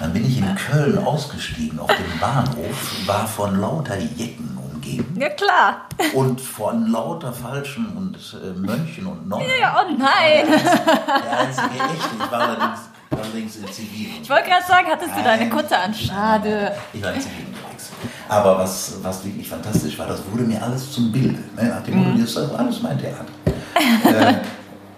Dann 0.00 0.12
bin 0.12 0.24
ich 0.24 0.38
in 0.38 0.54
Köln 0.54 0.98
ausgestiegen 0.98 1.78
auf 1.80 1.88
dem 1.88 2.20
Bahnhof, 2.20 3.06
war 3.06 3.26
von 3.26 3.60
lauter 3.60 3.98
Jecken 3.98 4.57
umgeben 4.88 5.20
Ja 5.20 5.28
klar. 5.30 5.88
und 6.14 6.40
von 6.40 6.90
lauter 6.90 7.32
Falschen 7.32 7.86
und 7.96 8.16
äh, 8.42 8.58
Mönchen 8.58 9.06
und 9.06 9.28
Nonnen. 9.28 9.46
Ja, 9.60 9.80
oh 9.82 9.90
nein! 9.90 10.46
Der 10.48 11.38
einzige 11.38 11.84
echte. 11.84 12.08
Ich 12.18 12.32
war 12.32 12.40
allerdings, 12.40 12.80
allerdings 13.10 13.56
in 13.56 13.66
Zivil. 13.72 14.08
Ich 14.22 14.30
wollte 14.30 14.48
gerade 14.48 14.64
sagen, 14.66 14.86
hattest 14.90 15.16
du 15.16 15.22
deine. 15.22 15.48
Kutte 15.48 15.76
an? 15.78 15.94
Schade. 15.94 16.72
Ich 16.92 17.02
war 17.02 17.12
in 17.12 17.20
Zivil 17.20 17.46
unterwegs. 17.46 17.90
Aber 18.28 18.58
was, 18.58 18.96
was 19.02 19.24
wirklich 19.24 19.48
fantastisch 19.48 19.98
war, 19.98 20.06
das 20.06 20.20
wurde 20.30 20.44
mir 20.44 20.62
alles 20.62 20.92
zum 20.92 21.10
Bilde. 21.10 21.42
Ne? 21.56 21.64
Nach 21.68 21.82
dem 21.82 21.96
Motto, 21.96 22.18
das 22.18 22.30
ist 22.30 22.54
alles 22.54 22.82
mein 22.82 22.98
Theater. 22.98 23.24
äh, 24.28 24.34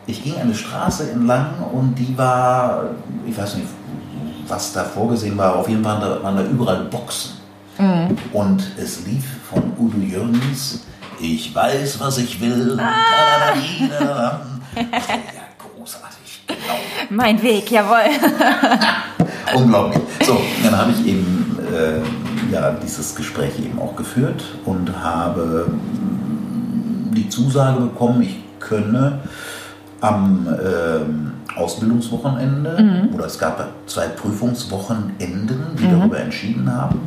ich 0.06 0.22
ging 0.22 0.36
eine 0.36 0.54
Straße 0.54 1.10
entlang 1.12 1.54
und 1.72 1.94
die 1.94 2.16
war, 2.18 2.84
ich 3.26 3.36
weiß 3.36 3.56
nicht, 3.56 3.68
was 4.48 4.72
da 4.72 4.82
vorgesehen 4.84 5.38
war, 5.38 5.56
auf 5.56 5.68
jeden 5.68 5.84
Fall 5.84 6.00
waren 6.00 6.10
da, 6.10 6.22
waren 6.22 6.36
da 6.36 6.42
überall 6.42 6.84
Boxen. 6.84 7.39
Und 8.32 8.62
es 8.78 9.06
lief 9.06 9.24
von 9.50 9.72
Udo 9.78 9.98
Jürgens, 9.98 10.84
ich 11.20 11.54
weiß, 11.54 12.00
was 12.00 12.18
ich 12.18 12.40
will. 12.40 12.76
Dachte, 12.76 12.82
Ja, 14.00 14.40
großartig, 15.58 16.42
genau. 16.46 16.58
Mein 17.10 17.42
Weg, 17.42 17.70
jawohl. 17.70 18.10
Unglaublich. 19.54 20.02
So, 20.24 20.40
dann 20.62 20.76
habe 20.76 20.92
ich 20.92 21.06
eben 21.06 21.58
äh, 21.74 22.52
ja, 22.52 22.72
dieses 22.72 23.14
Gespräch 23.14 23.58
eben 23.58 23.78
auch 23.78 23.96
geführt 23.96 24.42
und 24.64 24.92
habe 25.02 25.66
mm, 25.68 27.14
die 27.14 27.28
Zusage 27.28 27.80
bekommen, 27.80 28.22
ich 28.22 28.36
könne 28.60 29.20
am 30.00 30.46
ähm, 30.48 31.32
Ausbildungswochenende, 31.56 33.08
oder 33.14 33.26
es 33.26 33.38
gab 33.38 33.66
zwei 33.86 34.06
Prüfungswochenenden, 34.08 35.76
die 35.78 35.84
darüber 35.90 36.18
entschieden 36.20 36.72
haben. 36.72 37.00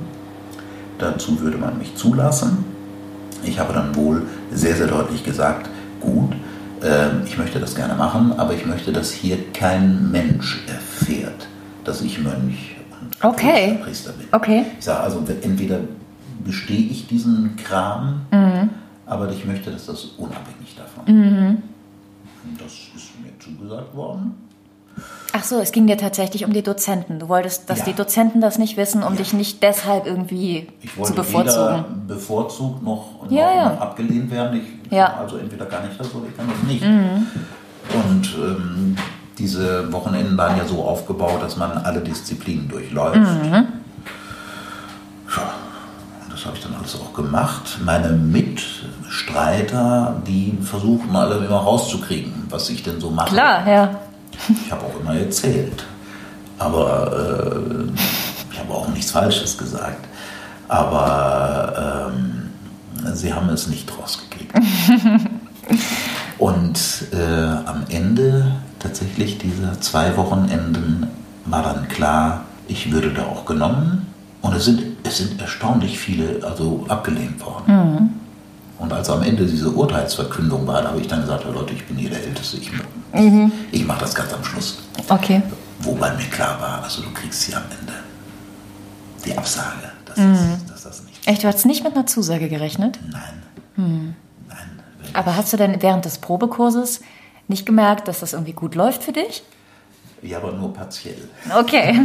Dazu 1.04 1.38
würde 1.42 1.58
man 1.58 1.78
mich 1.78 1.94
zulassen. 1.96 2.64
Ich 3.44 3.60
habe 3.60 3.74
dann 3.74 3.94
wohl 3.94 4.22
sehr, 4.54 4.74
sehr 4.74 4.88
deutlich 4.88 5.22
gesagt, 5.26 5.70
gut, 6.00 6.32
ähm, 6.82 7.24
ich 7.26 7.38
möchte 7.38 7.60
das 7.60 7.76
gerne 7.76 7.94
machen, 7.94 8.32
aber 8.38 8.54
ich 8.54 8.66
möchte, 8.66 8.94
dass 8.94 9.12
hier 9.12 9.52
kein 9.52 10.12
Mensch 10.12 10.62
erfährt, 10.66 11.48
dass 11.84 12.02
ich 12.02 12.20
Mönch 12.20 12.78
und 13.02 13.18
Okay. 13.22 13.80
Priester 13.84 14.14
bin. 14.14 14.28
Okay. 14.32 14.66
Ich 14.80 14.86
sage 14.86 15.02
also, 15.02 15.26
entweder 15.42 15.80
bestehe 16.46 16.88
ich 16.90 17.06
diesen 17.08 17.58
Kram, 17.58 18.22
aber 19.06 19.30
ich 19.30 19.44
möchte, 19.46 19.72
dass 19.72 19.86
das 19.88 20.06
unabhängig 20.18 20.74
davon 20.78 21.04
Und 21.06 22.62
Das 22.62 22.72
ist 22.96 23.12
mir 23.22 23.38
zugesagt 23.40 23.94
worden. 23.94 24.36
Ach 25.36 25.44
so, 25.44 25.60
es 25.60 25.72
ging 25.72 25.88
dir 25.88 25.98
tatsächlich 25.98 26.46
um 26.46 26.54
die 26.54 26.62
Dozenten. 26.62 27.18
Du 27.18 27.28
wolltest, 27.28 27.68
dass 27.68 27.80
Ja. 27.80 27.86
die 27.86 27.94
Dozenten 27.94 28.40
das 28.40 28.60
nicht 28.60 28.78
wissen, 28.78 29.02
um 29.02 29.14
Ja. 29.14 29.18
dich 29.18 29.34
nicht 29.34 29.64
deshalb 29.64 30.06
irgendwie 30.06 30.68
Ich 30.82 30.92
zu 30.94 31.00
wollte 31.00 31.14
weder 31.14 31.24
bevorzugen. 31.44 31.86
bevorzugt 32.08 32.84
noch, 32.84 33.06
Ja, 33.30 33.70
noch, 33.74 33.82
abgelehnt 33.82 34.30
werden. 34.30 34.62
Ich, 34.62 34.92
Ja. 34.92 35.16
Also 35.18 35.38
entweder 35.38 35.66
kann 35.66 35.90
ich 35.92 35.98
das 35.98 36.14
oder 36.14 36.28
ich 36.30 36.38
kann 36.38 36.48
das 36.48 36.62
nicht. 36.72 36.84
Und 36.84 38.36
ähm, 38.38 38.96
diese 39.40 39.92
Wochenenden 39.92 40.38
waren 40.38 40.56
ja 40.56 40.66
so 40.66 40.84
aufgebaut, 40.84 41.42
dass 41.42 41.58
man 41.58 41.80
alle 41.80 42.02
Disziplinen 42.02 42.70
durchläuft. 42.70 43.16
Ja, 43.18 43.66
und 46.24 46.32
das 46.32 46.46
habe 46.46 46.58
ich 46.58 46.64
dann 46.64 46.76
alles 46.76 46.96
auch 47.02 47.12
gemacht. 47.12 47.80
Meine 47.84 48.10
Mitstreiter, 48.10 50.22
die 50.28 50.56
versuchten 50.62 51.16
alle 51.16 51.38
immer 51.44 51.58
rauszukriegen, 51.58 52.46
was 52.52 52.70
ich 52.70 52.84
denn 52.84 53.02
so 53.02 53.10
mache. 53.10 53.34
Klar, 53.34 53.68
ja. 53.68 53.90
Ich 54.66 54.72
habe 54.72 54.86
auch 54.86 55.00
immer 55.00 55.16
erzählt. 55.16 55.86
Aber 56.60 57.12
äh, 57.12 58.52
ich 58.52 58.60
habe 58.60 58.74
auch 58.74 58.88
nichts 58.90 59.12
Falsches 59.12 59.58
gesagt. 59.58 60.06
Aber 60.68 62.10
ähm, 62.10 62.50
sie 63.14 63.34
haben 63.34 63.50
es 63.50 63.68
nicht 63.68 63.92
rausgekriegt. 63.98 64.54
Und 66.38 66.80
äh, 67.12 67.68
am 67.68 67.84
Ende 67.90 68.56
tatsächlich 68.80 69.38
dieser 69.38 69.80
zwei 69.82 70.16
Wochenenden 70.18 71.08
war 71.46 71.64
dann 71.64 71.88
klar, 71.88 72.46
ich 72.68 72.92
würde 72.92 73.12
da 73.12 73.24
auch 73.24 73.46
genommen. 73.46 74.08
Und 74.42 74.56
es 74.56 74.66
sind, 74.66 74.84
es 75.04 75.18
sind 75.18 75.40
erstaunlich 75.40 76.00
viele 76.00 76.46
also 76.46 76.86
abgelehnt 76.90 77.44
worden. 77.46 78.20
Und 78.80 78.92
als 78.92 79.10
am 79.10 79.22
Ende 79.24 79.46
diese 79.46 79.70
Urteilsverkündung 79.70 80.66
war, 80.68 80.82
da 80.82 80.90
habe 80.90 81.00
ich 81.00 81.08
dann 81.08 81.22
gesagt, 81.22 81.46
Leute, 81.46 81.74
ich 81.74 81.86
bin 81.86 81.96
hier 81.98 82.10
der 82.10 82.24
Älteste, 82.24 82.58
ich, 82.58 82.72
ich 83.72 83.86
mache 83.86 84.02
das 84.02 84.14
ganz 84.16 84.34
am 84.34 84.44
Schluss. 84.44 84.80
Okay. 85.10 85.42
Wobei 85.80 86.12
mir 86.16 86.24
klar 86.26 86.60
war, 86.60 86.84
also 86.84 87.02
du 87.02 87.12
kriegst 87.12 87.44
hier 87.44 87.58
am 87.58 87.64
Ende 87.80 87.94
die 89.26 89.38
Absage, 89.38 89.92
dass, 90.06 90.16
das, 90.16 90.66
dass 90.68 90.84
das 90.84 91.04
nicht. 91.04 91.26
Echt, 91.28 91.44
du 91.44 91.48
hast 91.48 91.66
nicht 91.66 91.84
mit 91.84 91.94
einer 91.96 92.06
Zusage 92.08 92.50
gerechnet? 92.50 93.00
Nein. 93.12 93.22
Nein. 93.76 94.16
wenn- 95.02 95.16
Aber 95.16 95.36
hast 95.38 95.54
du 95.54 95.58
denn 95.58 95.82
während 95.82 96.06
des 96.06 96.18
Probekurses 96.18 97.02
nicht 97.48 97.66
gemerkt, 97.66 98.08
dass 98.08 98.20
das 98.22 98.34
irgendwie 98.34 98.54
gut 98.54 98.76
läuft 98.76 99.04
für 99.04 99.12
dich? 99.14 99.44
Ja, 100.22 100.38
aber 100.38 100.54
nur 100.54 100.74
partiell. 100.74 101.18
Okay. 101.58 102.00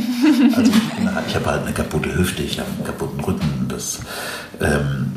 Also 0.56 0.70
ich, 0.72 1.06
halt- 1.14 1.26
ich 1.28 1.34
habe 1.36 1.46
halt 1.46 1.62
eine 1.62 1.72
kaputte 1.72 2.14
Hüfte, 2.14 2.42
ich 2.42 2.58
habe 2.60 2.68
einen 2.76 2.84
kaputten 2.84 3.20
Rücken, 3.20 3.66
das 3.68 4.00
ähm, 4.60 5.12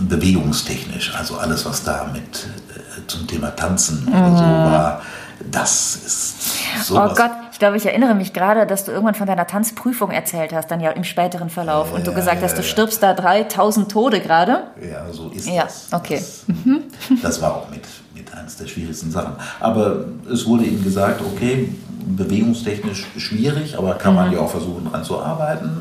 bewegungstechnisch, 0.00 1.14
also 1.16 1.36
alles, 1.38 1.64
was 1.64 1.82
da 1.84 2.08
mit 2.12 2.46
äh, 2.76 3.06
zum 3.06 3.26
Thema 3.26 3.50
Tanzen 3.54 4.06
oder 4.08 4.36
so 4.36 4.42
war, 4.44 5.02
das 5.50 5.96
ist 5.96 6.36
so. 6.84 7.00
Oh 7.00 7.08
Gott, 7.14 7.30
ich 7.52 7.58
glaube, 7.58 7.76
ich 7.76 7.86
erinnere 7.86 8.14
mich 8.14 8.32
gerade, 8.32 8.66
dass 8.66 8.84
du 8.84 8.92
irgendwann 8.92 9.14
von 9.14 9.26
deiner 9.26 9.46
Tanzprüfung 9.46 10.10
erzählt 10.10 10.52
hast, 10.52 10.70
dann 10.70 10.80
ja 10.80 10.90
im 10.90 11.04
späteren 11.04 11.48
Verlauf. 11.50 11.92
Und 11.92 12.06
du 12.06 12.10
Ja, 12.10 12.16
gesagt 12.16 12.38
ja, 12.38 12.42
hast, 12.44 12.54
du 12.56 12.62
ja. 12.62 12.68
stirbst 12.68 13.02
da 13.02 13.14
3000 13.14 13.90
Tode 13.90 14.20
gerade. 14.20 14.64
Ja, 14.80 15.12
so 15.12 15.28
ist 15.30 15.46
Ja, 15.48 15.64
das. 15.64 15.88
okay. 15.92 16.16
Das, 16.16 16.44
das 17.22 17.42
war 17.42 17.54
auch 17.56 17.70
mit, 17.70 17.82
mit 18.14 18.32
eines 18.34 18.56
der 18.56 18.66
schwierigsten 18.66 19.10
Sachen. 19.12 19.34
Aber 19.60 20.04
es 20.32 20.44
wurde 20.46 20.64
ihm 20.64 20.82
gesagt, 20.82 21.20
okay, 21.20 21.72
bewegungstechnisch 22.06 23.06
schwierig, 23.16 23.76
aber 23.78 23.94
kann 23.94 24.14
man 24.14 24.32
ja 24.32 24.40
auch 24.40 24.50
versuchen, 24.50 24.90
dran 24.90 25.04
zu 25.04 25.20
arbeiten. 25.20 25.80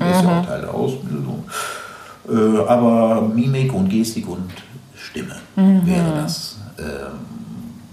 Das 0.00 0.18
ist 0.18 0.24
ja 0.24 0.40
auch 0.40 0.46
Teil 0.46 0.60
der 0.62 0.74
Ausbildung. 0.74 1.44
Äh, 2.28 2.58
aber 2.66 3.22
Mimik 3.22 3.72
und 3.72 3.88
Gestik 3.88 4.28
und 4.28 4.50
Stimme 4.94 5.36
wäre 5.54 6.14
das, 6.16 6.56
ähm, 6.78 7.18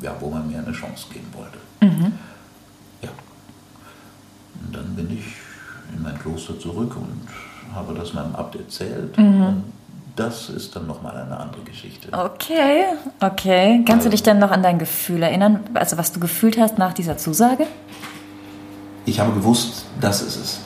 ja, 0.02 0.16
wo 0.20 0.30
man 0.30 0.48
mir 0.48 0.60
eine 0.60 0.72
Chance 0.72 1.08
geben 1.14 1.28
wollte. 1.34 1.58
Ja. 3.02 3.10
Und 4.66 4.76
dann 4.76 4.96
bin 4.96 5.12
ich 5.12 5.26
in 5.96 6.02
mein 6.02 6.18
Kloster 6.18 6.58
zurück 6.60 6.96
und 6.96 7.28
habe 7.76 7.94
das 7.94 8.14
meinem 8.14 8.36
Abt 8.36 8.56
erzählt. 8.56 9.18
Und 9.18 9.64
das 10.16 10.50
ist 10.50 10.76
dann 10.76 10.88
nochmal 10.88 11.16
eine 11.18 11.38
andere 11.38 11.62
Geschichte. 11.62 12.08
Okay, 12.12 12.84
okay. 13.20 13.84
Kannst 13.86 14.06
du 14.06 14.10
dich 14.10 14.24
denn 14.24 14.40
noch 14.40 14.52
an 14.52 14.64
dein 14.64 14.80
Gefühl 14.80 15.24
erinnern, 15.24 15.60
also 15.74 15.98
was 15.98 16.12
du 16.12 16.20
gefühlt 16.20 16.60
hast 16.60 16.78
nach 16.78 16.94
dieser 16.94 17.18
Zusage? 17.18 17.68
Ich 19.06 19.20
habe 19.20 19.34
gewusst, 19.34 19.86
das 20.00 20.22
ist 20.22 20.36
es. 20.36 20.60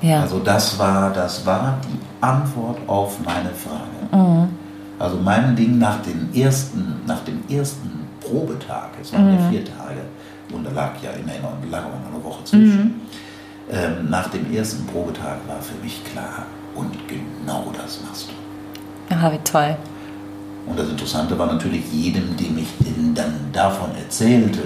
Ja. 0.00 0.20
Also 0.22 0.38
das 0.38 0.78
war, 0.78 1.12
das 1.12 1.44
war 1.44 1.78
die 1.84 1.98
Antwort 2.20 2.78
auf 2.86 3.18
meine 3.24 3.50
Frage. 3.50 4.48
Also 4.98 5.16
mein 5.16 5.54
Ding 5.54 5.78
nach, 5.78 6.02
den 6.02 6.28
ersten, 6.34 7.02
nach 7.06 7.20
dem 7.20 7.42
ersten 7.48 8.06
Probetag, 8.20 8.90
es 9.00 9.12
waren 9.12 9.32
ja 9.32 9.48
vier 9.50 9.64
Tage, 9.64 10.00
und 10.52 10.64
da 10.64 10.70
lag 10.70 10.92
ja 11.02 11.10
immerhin 11.10 11.42
noch, 11.42 11.52
lag 11.70 11.84
auch 11.84 12.00
noch 12.00 12.14
eine 12.14 12.24
Woche 12.24 12.44
zwischen. 12.44 13.00
Ähm, 13.70 14.08
nach 14.08 14.28
dem 14.28 14.52
ersten 14.52 14.86
Probetag 14.86 15.36
war 15.46 15.60
für 15.60 15.76
mich 15.84 16.02
klar, 16.04 16.46
und 16.74 16.92
genau 17.06 17.70
das 17.76 18.00
machst 18.06 18.28
du. 18.28 19.14
Ah, 19.14 19.30
wie 19.30 19.38
toll. 19.44 19.76
Und 20.66 20.78
das 20.78 20.88
Interessante 20.88 21.38
war 21.38 21.46
natürlich 21.46 21.90
jedem, 21.92 22.36
dem 22.36 22.58
ich 22.58 22.68
denn 22.80 23.14
dann 23.14 23.34
davon 23.52 23.90
erzählte. 23.96 24.60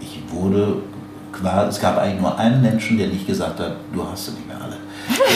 Ich 0.00 0.22
wurde 0.30 0.82
quasi, 1.40 1.68
es 1.70 1.80
gab 1.80 1.98
eigentlich 1.98 2.20
nur 2.20 2.38
einen 2.38 2.62
Menschen, 2.62 2.98
der 2.98 3.08
nicht 3.08 3.26
gesagt 3.26 3.60
hat, 3.60 3.76
du 3.92 4.06
hast 4.06 4.26
sie 4.26 4.32
nicht 4.32 4.46
mehr 4.46 4.58
alle. 4.60 4.76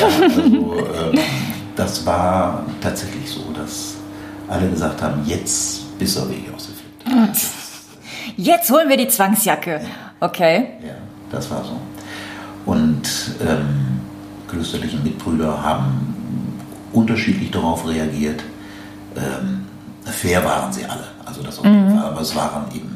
Ja, 0.00 0.26
also, 0.26 0.78
ähm, 0.78 1.18
das 1.76 2.04
war 2.06 2.64
tatsächlich 2.80 3.30
so, 3.30 3.52
dass 3.52 3.94
alle 4.48 4.68
gesagt 4.68 5.00
haben, 5.02 5.22
jetzt 5.26 5.98
bist 5.98 6.16
du 6.16 6.28
Weg 6.28 6.44
aus 6.54 6.68
der 6.68 7.12
Flinte. 7.12 7.38
Jetzt 8.36 8.70
holen 8.70 8.88
wir 8.88 8.96
die 8.96 9.08
Zwangsjacke. 9.08 9.80
Okay. 10.20 10.68
Ja, 10.82 10.94
das 11.30 11.50
war 11.50 11.64
so. 11.64 11.80
Und 12.66 13.02
ähm, 13.40 14.00
klösterliche 14.48 14.98
Mitbrüder 14.98 15.62
haben 15.62 16.54
unterschiedlich 16.92 17.50
darauf 17.50 17.86
reagiert. 17.86 18.42
Ähm, 19.16 19.66
fair 20.04 20.44
waren 20.44 20.72
sie 20.72 20.84
alle, 20.84 21.04
also 21.24 21.42
das 21.42 21.58
auf 21.58 21.64
jeden 21.64 21.96
Fall, 21.96 22.04
aber 22.04 22.20
es 22.20 22.34
waren 22.34 22.64
eben 22.74 22.89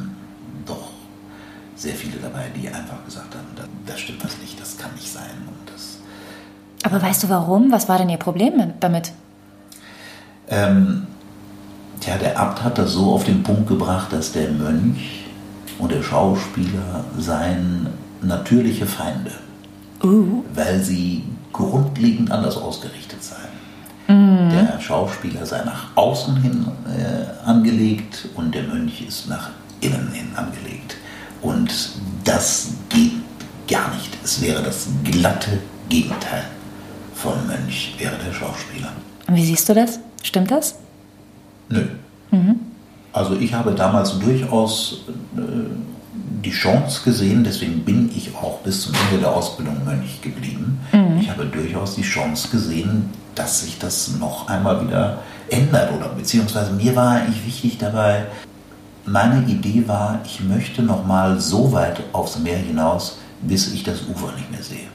sehr 1.85 1.95
viele 1.95 2.17
dabei, 2.19 2.47
die 2.57 2.67
einfach 2.69 3.05
gesagt 3.05 3.35
haben, 3.35 3.47
da, 3.57 3.62
da 3.87 3.97
stimmt 3.97 4.25
was 4.25 4.37
nicht, 4.38 4.61
das 4.61 4.76
kann 4.76 4.91
nicht 4.95 5.11
sein. 5.12 5.37
Und 5.47 5.73
das, 5.73 5.99
Aber 6.83 7.00
weißt 7.00 7.23
du 7.25 7.29
warum? 7.29 7.71
Was 7.71 7.88
war 7.88 7.99
denn 7.99 8.09
ihr 8.09 8.17
Problem 8.19 8.73
damit? 8.81 9.12
ähm, 10.49 11.07
tja, 12.00 12.17
der 12.19 12.38
Abt 12.38 12.62
hat 12.62 12.76
das 12.79 12.93
so 12.93 13.12
auf 13.14 13.25
den 13.25 13.43
Punkt 13.43 13.67
gebracht, 13.69 14.12
dass 14.12 14.33
der 14.33 14.50
Mönch 14.50 15.25
und 15.79 15.91
der 15.93 16.03
Schauspieler 16.03 17.05
seien 17.19 17.87
natürliche 18.23 18.87
Feinde. 18.87 19.33
weil 20.55 20.81
sie 20.81 21.25
grundlegend 21.53 22.31
anders 22.31 22.57
ausgerichtet 22.59 23.23
seien. 23.23 23.55
Der 24.50 24.79
Schauspieler 24.81 25.47
sei 25.47 25.64
nach 25.64 25.87
außen 25.95 26.37
hin 26.43 26.67
äh, 26.87 27.49
angelegt 27.49 28.29
und 28.35 28.55
der 28.55 28.64
Mönch 28.64 29.00
ist 29.09 29.29
nach 29.31 29.49
innen 29.81 30.11
hin 30.12 30.29
angelegt. 30.37 30.97
Und 31.45 31.71
das 32.25 32.71
geht 32.89 33.13
gar 33.69 33.95
nicht. 33.95 34.19
Es 34.25 34.41
wäre 34.41 34.63
das 34.63 34.89
glatte 35.05 35.61
Gegenteil 35.89 36.45
von 37.15 37.47
Mönch, 37.47 37.95
wäre 37.99 38.17
der 38.17 38.33
Schauspieler. 38.33 38.93
Und 39.29 39.37
wie 39.37 39.45
siehst 39.45 39.69
du 39.69 39.75
das? 39.75 40.01
Stimmt 40.23 40.51
das? 40.51 40.77
Nö. 41.69 41.83
Also 43.13 43.37
ich 43.37 43.55
habe 43.55 43.73
damals 43.73 44.19
durchaus 44.19 45.05
äh, 45.37 45.41
die 46.45 46.51
Chance 46.51 47.03
gesehen, 47.05 47.45
deswegen 47.45 47.85
bin 47.85 48.11
ich 48.15 48.35
auch 48.35 48.59
bis 48.61 48.83
zum 48.83 48.95
Ende 48.95 49.21
der 49.21 49.33
Ausbildung 49.33 49.85
Mönch 49.85 50.21
geblieben. 50.21 50.81
Ich 51.21 51.31
habe 51.31 51.47
durchaus 51.47 51.95
die 51.95 52.03
Chance 52.03 52.49
gesehen, 52.49 53.11
dass 53.35 53.61
sich 53.63 53.79
das 53.79 54.17
noch 54.19 54.49
einmal 54.49 54.87
wieder 54.87 55.19
ändert. 55.49 55.93
Oder 55.93 56.09
beziehungsweise 56.09 56.73
mir 56.73 56.95
war 56.97 57.13
eigentlich 57.13 57.47
wichtig 57.47 57.79
dabei, 57.79 58.27
meine 59.06 59.44
Idee 59.46 59.87
war, 59.87 60.20
ich 60.25 60.40
möchte 60.40 60.82
noch 60.82 61.04
mal 61.06 61.38
so 61.40 61.73
weit 61.73 62.00
aufs 62.12 62.38
Meer 62.38 62.58
hinaus, 62.58 63.19
bis 63.43 63.73
ich 63.73 63.82
das 63.82 64.02
Ufer 64.08 64.32
nicht 64.32 64.50
mehr 64.50 64.62
sehe. 64.62 64.88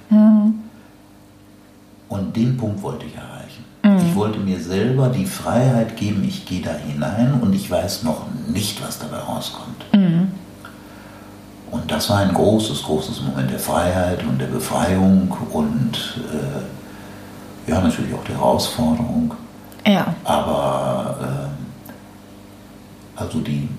Und 2.10 2.36
den 2.36 2.58
Punkt 2.58 2.82
wollte 2.82 3.06
ich 3.06 3.16
erreichen. 3.16 3.66
Ich 4.08 4.16
wollte 4.16 4.40
mir 4.40 4.60
selber 4.60 5.10
die 5.10 5.26
Freiheit 5.26 5.96
geben, 5.96 6.24
ich 6.28 6.46
gehe 6.46 6.62
da 6.62 6.72
hinein 6.74 7.40
und 7.42 7.54
ich 7.54 7.70
weiß 7.70 8.04
noch 8.04 8.26
nicht, 8.52 8.84
was 8.86 9.00
dabei 9.00 9.18
rauskommt. 9.20 9.86
Und 11.72 11.92
das 11.92 12.10
war 12.10 12.18
ein 12.20 12.34
großes, 12.34 12.84
großes 12.84 13.22
Moment 13.22 13.52
der 13.52 13.60
Freiheit 13.60 14.24
und 14.24 14.40
der 14.40 14.48
Befreiung 14.48 15.32
und 15.52 16.20
äh, 16.34 17.70
ja, 17.70 17.80
natürlich 17.80 18.14
auch 18.14 18.24
der 18.24 18.36
Herausforderung. 18.38 19.34
Ja. 19.86 20.14
Aber 20.24 21.18
ähm, 21.22 21.66
also 23.16 23.40
die, 23.40 23.70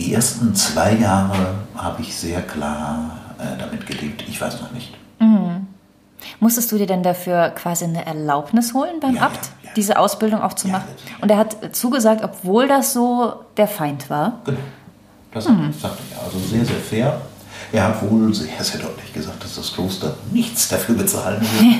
die 0.00 0.14
ersten 0.14 0.54
zwei 0.54 0.94
Jahre 0.94 1.54
habe 1.76 2.00
ich 2.02 2.16
sehr 2.16 2.40
klar 2.42 3.18
äh, 3.38 3.58
damit 3.58 3.86
gelebt, 3.86 4.24
ich 4.26 4.40
weiß 4.40 4.60
noch 4.60 4.72
nicht. 4.72 4.96
Musstest 6.38 6.72
du 6.72 6.78
dir 6.78 6.86
denn 6.86 7.02
dafür 7.02 7.50
quasi 7.50 7.84
eine 7.84 8.06
Erlaubnis 8.06 8.72
holen 8.72 9.00
beim 9.00 9.16
Ja, 9.16 9.22
Abt, 9.22 9.36
ja, 9.36 9.68
ja. 9.68 9.70
diese 9.76 9.98
Ausbildung 9.98 10.42
auch 10.42 10.54
zu 10.54 10.68
machen? 10.68 10.88
Und 11.20 11.30
er 11.30 11.36
hat 11.36 11.74
zugesagt, 11.74 12.22
obwohl 12.24 12.66
das 12.68 12.92
so 12.92 13.34
der 13.56 13.68
Feind 13.68 14.08
war. 14.10 14.38
Genau. 14.44 14.58
Das 15.32 15.44
sagte 15.44 16.02
er. 16.14 16.24
Also 16.24 16.38
sehr, 16.38 16.64
sehr 16.64 16.76
fair. 16.76 17.20
Er 17.72 17.88
hat 17.88 18.02
wohl 18.02 18.34
sehr, 18.34 18.62
sehr 18.62 18.80
deutlich 18.80 19.12
gesagt, 19.12 19.44
dass 19.44 19.56
das 19.56 19.72
Kloster 19.72 20.14
nichts 20.32 20.68
dafür 20.68 20.94
bezahlen 20.94 21.40
will. 21.40 21.76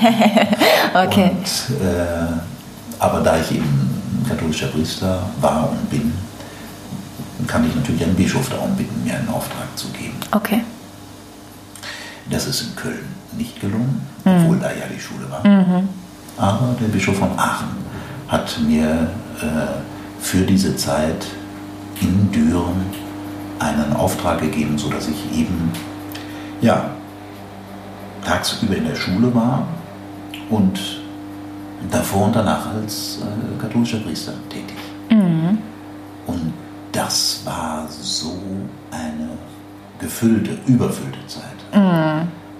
Okay. 1.07 1.31
Und, 1.31 1.85
äh, 1.85 2.99
aber 2.99 3.21
da 3.21 3.37
ich 3.39 3.51
eben 3.51 4.25
katholischer 4.27 4.67
Priester 4.67 5.23
war 5.39 5.69
und 5.69 5.89
bin, 5.89 6.13
kann 7.47 7.67
ich 7.67 7.75
natürlich 7.75 8.03
einen 8.03 8.15
Bischof 8.15 8.49
darum 8.49 8.75
bitten, 8.75 9.03
mir 9.03 9.15
einen 9.15 9.29
Auftrag 9.29 9.67
zu 9.75 9.87
geben. 9.89 10.15
Okay. 10.31 10.63
Das 12.29 12.47
ist 12.47 12.61
in 12.61 12.75
Köln 12.75 13.05
nicht 13.37 13.59
gelungen, 13.59 14.01
obwohl 14.25 14.57
da 14.57 14.69
ja 14.69 14.85
die 14.93 14.99
Schule 14.99 15.29
war. 15.29 15.43
Aber 16.37 16.75
der 16.79 16.87
Bischof 16.87 17.17
von 17.17 17.31
Aachen 17.37 17.69
hat 18.27 18.57
mir 18.65 19.09
äh, 19.41 20.21
für 20.21 20.41
diese 20.45 20.75
Zeit 20.75 21.25
in 21.99 22.31
Düren 22.31 22.85
einen 23.59 23.93
Auftrag 23.93 24.39
gegeben, 24.39 24.77
sodass 24.77 25.07
ich 25.07 25.37
eben 25.37 25.71
ja, 26.61 26.91
tagsüber 28.25 28.75
in 28.75 28.85
der 28.85 28.95
Schule 28.95 29.33
war 29.33 29.67
und 30.49 30.79
davor 31.89 32.27
und 32.27 32.35
danach 32.35 32.73
als 32.73 33.19
äh, 33.21 33.61
katholischer 33.61 33.97
Priester 33.99 34.33
tätig. 34.49 34.77
Und 36.27 36.53
das 36.91 37.41
war 37.45 37.87
so 37.89 38.37
eine 38.91 39.29
gefüllte, 39.99 40.57
überfüllte 40.67 41.25
Zeit. 41.27 41.43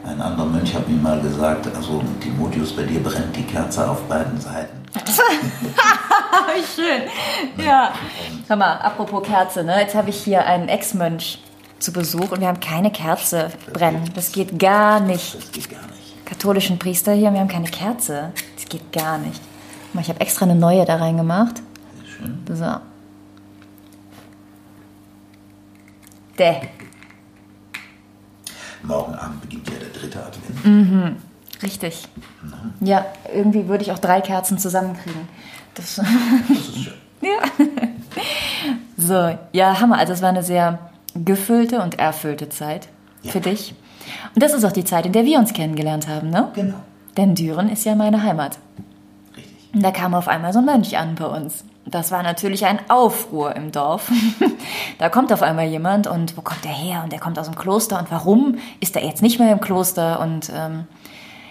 Ein 0.03 0.19
anderer 0.19 0.45
Mönch 0.45 0.73
hat 0.73 0.87
mir 0.87 0.95
mal 0.95 1.19
gesagt, 1.21 1.67
also 1.75 2.01
Timotheus, 2.19 2.75
bei 2.75 2.83
dir 2.83 3.01
brennt 3.01 3.35
die 3.35 3.43
Kerze 3.43 3.89
auf 3.89 4.01
beiden 4.03 4.39
Seiten. 4.39 4.77
Schön. 6.75 7.03
Ja. 7.63 7.93
Hör 8.47 8.55
mal, 8.55 8.77
apropos 8.77 9.25
Kerze, 9.25 9.63
ne? 9.63 9.79
Jetzt 9.79 9.95
habe 9.95 10.09
ich 10.09 10.23
hier 10.23 10.45
einen 10.45 10.67
Ex-Mönch 10.69 11.41
zu 11.79 11.91
Besuch 11.93 12.31
und 12.31 12.41
wir 12.41 12.47
haben 12.47 12.59
keine 12.59 12.91
Kerze 12.91 13.51
brennen. 13.73 14.09
Das 14.13 14.31
geht 14.31 14.59
gar 14.59 14.99
nicht. 14.99 15.35
Das 15.35 15.51
geht 15.51 15.69
gar 15.69 15.81
nicht. 15.81 16.25
Katholischen 16.25 16.79
Priester 16.79 17.13
hier, 17.13 17.31
wir 17.31 17.39
haben 17.39 17.47
keine 17.47 17.69
Kerze. 17.69 18.31
Das 18.55 18.65
geht 18.65 18.91
gar 18.91 19.17
nicht. 19.17 19.41
Ich 19.99 20.09
habe 20.09 20.19
extra 20.19 20.45
eine 20.45 20.55
neue 20.55 20.85
da 20.85 20.95
reingemacht. 20.95 21.57
Sehr 21.57 22.15
schön. 22.17 22.39
So. 22.55 22.90
Däh. 26.41 26.56
Morgen 28.82 29.13
Abend 29.13 29.41
beginnt 29.41 29.69
ja 29.69 29.75
der 29.77 29.89
dritte 29.89 30.25
Advent. 30.25 31.17
Richtig. 31.62 32.08
Ja, 32.80 33.06
irgendwie 33.32 33.67
würde 33.67 33.84
ich 33.84 33.91
auch 33.91 33.99
drei 33.99 34.21
Kerzen 34.21 34.58
zusammenkriegen. 34.58 35.27
Das, 35.75 35.97
Das 35.97 36.08
ist 36.49 36.75
schön. 36.86 36.93
ja. 37.21 37.65
So, 38.97 39.38
ja, 39.54 39.80
Hammer. 39.80 39.99
Also 39.99 40.13
es 40.13 40.23
war 40.23 40.30
eine 40.30 40.41
sehr 40.41 40.80
gefüllte 41.13 41.80
und 41.82 41.99
erfüllte 41.99 42.49
Zeit 42.49 42.88
Ja. 43.21 43.32
für 43.34 43.39
dich. 43.39 43.75
Und 44.34 44.41
das 44.41 44.54
ist 44.54 44.65
auch 44.65 44.71
die 44.71 44.84
Zeit, 44.84 45.06
in 45.06 45.12
der 45.13 45.25
wir 45.25 45.38
uns 45.38 45.54
kennengelernt 45.54 46.08
haben, 46.08 46.32
ne? 46.32 46.49
Genau. 46.56 46.77
Denn 47.17 47.36
Düren 47.36 47.69
ist 47.69 47.86
ja 47.86 47.93
meine 47.93 48.23
Heimat. 48.23 48.58
Richtig. 49.38 49.54
Und 49.75 49.84
da 49.84 49.91
kam 49.91 50.15
auf 50.15 50.27
einmal 50.27 50.54
so 50.54 50.58
ein 50.60 50.65
Mönch 50.65 50.97
an 50.97 51.13
bei 51.13 51.25
uns. 51.25 51.65
Das 51.85 52.11
war 52.11 52.21
natürlich 52.23 52.65
ein 52.65 52.79
Aufruhr 52.89 53.55
im 53.55 53.71
Dorf. 53.71 54.11
da 54.99 55.09
kommt 55.09 55.33
auf 55.33 55.41
einmal 55.41 55.65
jemand 55.67 56.07
und 56.07 56.37
wo 56.37 56.41
kommt 56.41 56.63
der 56.63 56.71
her? 56.71 57.01
Und 57.03 57.11
der 57.11 57.19
kommt 57.19 57.39
aus 57.39 57.47
dem 57.47 57.55
Kloster. 57.55 57.97
Und 57.99 58.11
warum 58.11 58.57
ist 58.79 58.95
er 58.95 59.03
jetzt 59.03 59.21
nicht 59.21 59.39
mehr 59.39 59.51
im 59.51 59.59
Kloster? 59.61 60.19
Und 60.19 60.51
ähm, 60.55 60.85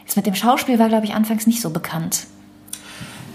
das 0.06 0.16
mit 0.16 0.26
dem 0.26 0.34
Schauspiel 0.34 0.78
war, 0.78 0.88
glaube 0.88 1.04
ich, 1.04 1.14
anfangs 1.14 1.46
nicht 1.46 1.60
so 1.60 1.70
bekannt. 1.70 2.26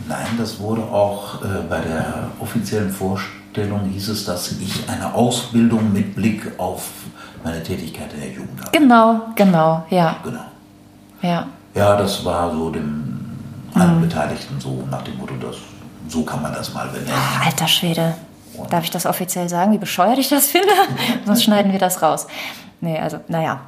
Nein, 0.07 0.27
das 0.37 0.59
wurde 0.59 0.83
auch 0.83 1.41
äh, 1.43 1.47
bei 1.69 1.79
der 1.79 2.29
offiziellen 2.39 2.91
Vorstellung 2.91 3.89
hieß 3.89 4.09
es, 4.09 4.25
dass 4.25 4.51
ich 4.53 4.87
eine 4.89 5.13
Ausbildung 5.13 5.91
mit 5.91 6.15
Blick 6.15 6.51
auf 6.57 6.89
meine 7.43 7.61
Tätigkeit 7.61 8.13
in 8.13 8.19
der 8.21 8.29
Jugend 8.31 8.61
habe. 8.61 8.71
Genau, 8.77 9.21
genau, 9.35 9.85
ja, 9.89 10.17
Genau. 10.23 10.45
ja. 11.21 11.47
Ja, 11.73 11.97
das 11.97 12.23
war 12.23 12.51
so 12.51 12.69
dem 12.69 13.19
allen 13.73 13.99
Beteiligten 14.01 14.59
so 14.59 14.87
nach 14.89 15.01
dem 15.01 15.17
Motto, 15.17 15.33
das 15.41 15.57
So 16.07 16.23
kann 16.23 16.41
man 16.41 16.53
das 16.53 16.73
mal 16.73 16.87
benennen. 16.87 17.13
Alter 17.43 17.67
Schwede. 17.67 18.15
Darf 18.69 18.83
ich 18.83 18.91
das 18.91 19.05
offiziell 19.05 19.49
sagen, 19.49 19.73
wie 19.73 19.77
bescheuert 19.77 20.17
ich 20.17 20.29
das 20.29 20.47
finde? 20.47 20.73
Sonst 21.25 21.43
schneiden 21.43 21.71
wir 21.71 21.79
das 21.79 22.01
raus. 22.01 22.27
Nee, 22.81 22.99
also, 22.99 23.19
naja. 23.27 23.61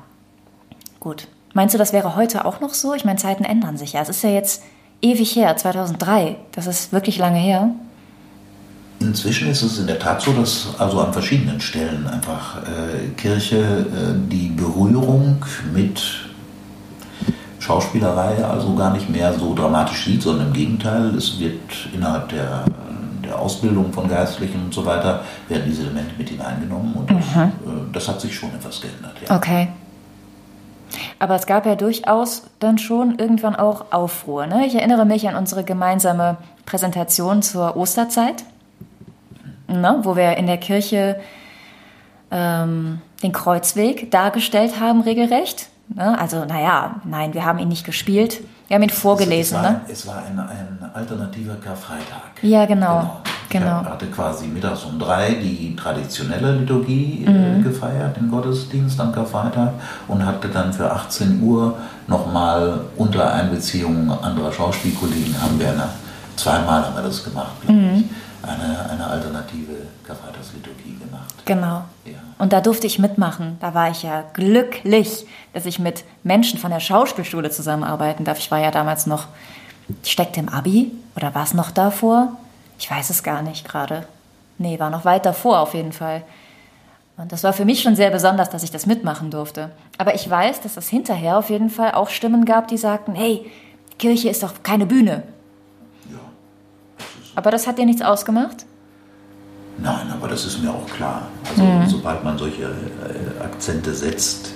Gut. 1.00 1.28
Meinst 1.54 1.74
du, 1.74 1.78
das 1.78 1.94
wäre 1.94 2.16
heute 2.16 2.46
auch 2.46 2.60
noch 2.60 2.74
so? 2.74 2.94
Ich 2.94 3.04
meine, 3.04 3.18
Zeiten 3.18 3.44
ändern 3.44 3.78
sich 3.78 3.94
ja. 3.94 4.02
Es 4.02 4.10
ist 4.10 4.24
ja 4.24 4.30
jetzt 4.30 4.64
ewig 5.02 5.36
her, 5.36 5.56
2003. 5.58 6.36
Das 6.52 6.68
ist 6.68 6.94
wirklich 6.94 7.18
lange 7.18 7.40
her. 7.40 7.72
Inzwischen 9.00 9.50
ist 9.50 9.62
es 9.62 9.78
in 9.80 9.88
der 9.88 10.00
Tat 10.00 10.22
so, 10.22 10.34
dass 10.34 10.70
also 10.80 11.00
an 11.02 11.14
verschiedenen 11.14 11.62
Stellen 11.62 12.08
einfach 12.08 12.58
äh, 12.64 13.10
Kirche 13.16 13.58
äh, 13.58 14.30
die 14.30 14.50
Berührung 14.50 15.46
mit 15.72 16.27
Schauspielerei 17.60 18.44
also 18.44 18.76
gar 18.76 18.92
nicht 18.92 19.10
mehr 19.10 19.34
so 19.34 19.54
dramatisch 19.54 20.06
sieht, 20.06 20.22
sondern 20.22 20.48
im 20.48 20.54
Gegenteil, 20.54 21.16
es 21.16 21.40
wird 21.40 21.90
innerhalb 21.94 22.30
der, 22.30 22.66
der 23.24 23.40
Ausbildung 23.40 23.92
von 23.92 24.08
Geistlichen 24.08 24.66
und 24.66 24.74
so 24.74 24.86
weiter, 24.86 25.22
werden 25.48 25.64
diese 25.66 25.84
Elemente 25.84 26.12
mit 26.18 26.30
hineingenommen 26.30 26.94
und 26.94 27.10
das, 27.10 27.18
äh, 27.18 27.50
das 27.94 28.08
hat 28.08 28.22
sich 28.22 28.36
schon 28.36 28.50
etwas 28.54 28.82
geändert. 28.82 29.16
Ja. 29.28 29.36
Okay. 29.36 29.70
Aber 31.20 31.36
es 31.36 31.46
gab 31.46 31.66
ja 31.66 31.76
durchaus 31.76 32.44
dann 32.60 32.78
schon 32.78 33.18
irgendwann 33.18 33.56
auch 33.56 33.92
Aufruhr. 33.92 34.48
Ne? 34.48 34.66
Ich 34.66 34.76
erinnere 34.76 35.06
mich 35.06 35.28
an 35.28 35.36
unsere 35.36 35.64
gemeinsame 35.64 36.38
Präsentation 36.66 37.42
zur 37.42 37.76
Osterzeit, 37.76 38.44
ne? 39.68 40.00
wo 40.04 40.16
wir 40.16 40.38
in 40.38 40.48
der 40.48 40.58
Kirche 40.58 41.20
ähm, 42.32 43.02
den 43.24 43.32
Kreuzweg 43.32 44.12
dargestellt 44.12 44.80
haben, 44.80 45.02
regelrecht. 45.02 45.70
Ne? 45.90 46.18
Also, 46.20 46.46
naja, 46.46 46.96
nein, 47.06 47.34
wir 47.34 47.46
haben 47.46 47.60
ihn 47.60 47.70
nicht 47.70 47.86
gespielt. 47.86 48.42
Wir 48.68 48.76
haben 48.76 48.84
ihn 48.84 48.90
vorgelesen. 48.90 49.58
Es, 49.58 49.64
war, 49.64 49.72
ne? 49.72 49.82
es 49.88 50.08
war 50.08 50.18
ein, 50.18 50.40
ein 50.40 50.90
alternativer 50.94 51.56
Karfreitag. 51.56 52.42
Ja, 52.42 52.66
genau. 52.66 53.22
genau. 53.50 53.82
Ich 53.82 53.88
hatte 53.88 54.08
quasi 54.08 54.48
mittags 54.48 54.84
um 54.84 55.00
drei 55.00 55.36
die 55.36 55.76
traditionelle 55.76 56.58
Liturgie 56.58 57.24
äh, 57.26 57.30
mhm. 57.30 57.64
gefeiert, 57.64 58.18
den 58.18 58.30
Gottesdienst 58.30 59.00
am 59.00 59.14
Karfreitag 59.14 59.72
und 60.10 60.26
hatte 60.26 60.50
dann 60.50 60.74
für 60.74 60.92
18 60.92 61.42
Uhr 61.42 61.78
nochmal 62.08 62.82
unter 62.98 63.34
Einbeziehung 63.34 64.12
anderer 64.22 64.52
Schauspielkollegen 64.52 65.42
haben 65.42 65.58
wir 65.58 65.70
eine, 65.70 65.90
zweimal 66.36 66.86
haben 66.86 66.96
wir 66.96 67.04
das 67.04 67.24
gemacht, 67.24 67.62
glaube 67.62 67.80
mhm. 67.80 67.96
ich, 67.96 68.50
eine, 68.50 68.90
eine 68.90 69.08
alternative 69.08 69.74
Karfreitagsliturgie 70.06 70.98
gemacht. 71.00 71.34
Genau. 71.46 71.86
Und 72.38 72.54
da 72.54 72.62
durfte 72.62 72.88
ich 72.88 73.00
mitmachen. 73.00 73.58
Da 73.60 73.74
war 73.74 73.90
ich 73.90 74.04
ja 74.04 74.24
glücklich, 74.34 75.26
dass 75.54 75.66
ich 75.66 75.80
mit 75.80 76.04
Menschen 76.24 76.60
von 76.60 76.72
der 76.72 76.80
Schauspielschule 76.80 77.50
zusammenarbeiten 77.50 78.26
darf. 78.26 78.38
Ich 78.38 78.52
war 78.52 78.60
ja 78.60 78.72
damals 78.72 79.08
noch, 79.08 79.28
ich 80.04 80.12
steckte 80.12 80.40
im 80.40 80.50
Abi 80.50 80.92
oder 81.16 81.34
war 81.34 81.44
es 81.44 81.54
noch 81.54 81.72
davor? 81.72 82.34
Ich 82.78 82.92
weiß 82.92 83.10
es 83.10 83.24
gar 83.24 83.42
nicht 83.42 83.68
gerade. 83.68 84.08
Nee, 84.60 84.80
war 84.80 84.90
noch 84.90 85.06
weit 85.06 85.26
davor 85.26 85.60
auf 85.60 85.74
jeden 85.74 85.94
Fall. 85.94 86.24
Und 87.18 87.32
das 87.32 87.44
war 87.44 87.54
für 87.54 87.66
mich 87.66 87.82
schon 87.82 87.96
sehr 87.96 88.12
besonders, 88.12 88.52
dass 88.52 88.62
ich 88.62 88.70
das 88.70 88.86
mitmachen 88.86 89.32
durfte. 89.32 89.72
Aber 89.98 90.14
ich 90.14 90.30
weiß, 90.30 90.62
dass 90.62 90.78
es 90.78 90.88
hinterher 90.88 91.40
auf 91.40 91.50
jeden 91.50 91.72
Fall 91.72 91.94
auch 91.94 92.10
Stimmen 92.10 92.46
gab, 92.46 92.68
die 92.68 92.78
sagten, 92.78 93.16
hey, 93.16 93.50
Kirche 93.98 94.30
ist 94.30 94.44
doch 94.44 94.62
keine 94.62 94.86
Bühne. 94.86 95.24
Ja. 96.12 96.20
Aber 97.34 97.50
das 97.50 97.66
hat 97.66 97.80
dir 97.80 97.86
nichts 97.86 98.04
ausgemacht? 98.04 98.68
Nein, 99.80 100.12
aber 100.12 100.28
das 100.28 100.46
ist 100.46 100.62
mir 100.62 100.72
auch 100.72 100.86
klar. 100.88 101.28
Also 101.50 101.64
mhm. 101.64 101.88
sobald 101.88 102.24
man 102.24 102.38
solche 102.38 102.64
äh, 102.64 103.44
Akzente 103.44 103.94
setzt, 103.94 104.54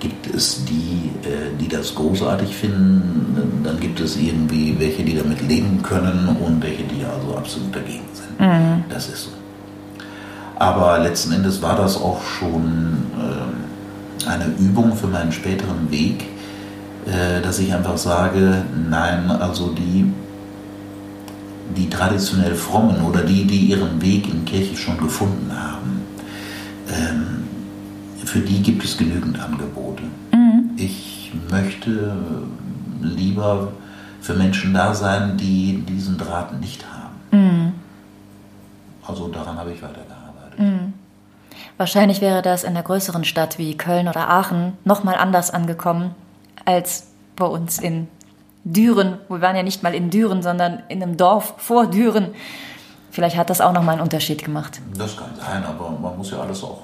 gibt 0.00 0.34
es 0.34 0.64
die, 0.64 1.10
äh, 1.22 1.56
die 1.58 1.68
das 1.68 1.94
großartig 1.94 2.54
finden, 2.54 3.62
dann 3.62 3.78
gibt 3.78 4.00
es 4.00 4.16
irgendwie 4.16 4.78
welche, 4.78 5.04
die 5.04 5.16
damit 5.16 5.40
leben 5.42 5.82
können 5.82 6.36
und 6.44 6.62
welche, 6.62 6.82
die 6.82 7.04
also 7.04 7.36
absolut 7.36 7.74
dagegen 7.74 8.04
sind. 8.12 8.40
Mhm. 8.40 8.84
Das 8.88 9.08
ist 9.08 9.24
so. 9.24 9.30
Aber 10.56 10.98
letzten 10.98 11.32
Endes 11.32 11.62
war 11.62 11.76
das 11.76 11.96
auch 11.96 12.22
schon 12.22 13.06
äh, 13.18 14.28
eine 14.28 14.46
Übung 14.58 14.94
für 14.94 15.06
meinen 15.06 15.32
späteren 15.32 15.90
Weg, 15.90 16.24
äh, 17.06 17.40
dass 17.42 17.58
ich 17.58 17.72
einfach 17.72 17.96
sage, 17.96 18.62
nein, 18.88 19.30
also 19.30 19.68
die 19.68 20.12
die 21.76 21.88
traditionell 21.88 22.54
Frommen 22.54 23.02
oder 23.02 23.22
die, 23.22 23.44
die 23.44 23.66
ihren 23.66 24.00
Weg 24.00 24.28
in 24.28 24.44
Kirche 24.44 24.76
schon 24.76 24.98
gefunden 24.98 25.50
haben, 25.52 26.02
ähm, 26.88 27.44
für 28.24 28.40
die 28.40 28.62
gibt 28.62 28.84
es 28.84 28.96
genügend 28.96 29.38
Angebote. 29.40 30.02
Mhm. 30.32 30.70
Ich 30.76 31.32
möchte 31.50 32.16
lieber 33.00 33.72
für 34.20 34.34
Menschen 34.34 34.74
da 34.74 34.94
sein, 34.94 35.36
die 35.36 35.84
diesen 35.88 36.16
Draht 36.16 36.58
nicht 36.60 36.84
haben. 36.90 37.14
Mhm. 37.30 37.72
Also 39.06 39.28
daran 39.28 39.56
habe 39.58 39.72
ich 39.72 39.82
weitergearbeitet. 39.82 40.58
Mhm. 40.58 40.94
Wahrscheinlich 41.76 42.20
wäre 42.20 42.40
das 42.40 42.64
in 42.64 42.70
einer 42.70 42.82
größeren 42.82 43.24
Stadt 43.24 43.58
wie 43.58 43.76
Köln 43.76 44.08
oder 44.08 44.30
Aachen 44.30 44.74
nochmal 44.84 45.16
anders 45.16 45.50
angekommen 45.50 46.14
als 46.64 47.08
bei 47.36 47.44
uns 47.44 47.78
in 47.78 48.08
Düren. 48.64 49.18
Wir 49.28 49.40
waren 49.40 49.56
ja 49.56 49.62
nicht 49.62 49.82
mal 49.82 49.94
in 49.94 50.10
Düren, 50.10 50.42
sondern 50.42 50.82
in 50.88 51.02
einem 51.02 51.16
Dorf 51.16 51.54
vor 51.58 51.86
Düren. 51.86 52.34
Vielleicht 53.10 53.36
hat 53.36 53.50
das 53.50 53.60
auch 53.60 53.72
nochmal 53.72 53.94
einen 53.94 54.02
Unterschied 54.02 54.42
gemacht. 54.42 54.80
Das 54.96 55.16
kann 55.16 55.30
sein, 55.36 55.64
aber 55.64 55.90
man 55.90 56.16
muss 56.16 56.30
ja 56.30 56.40
alles 56.40 56.64
auch 56.64 56.80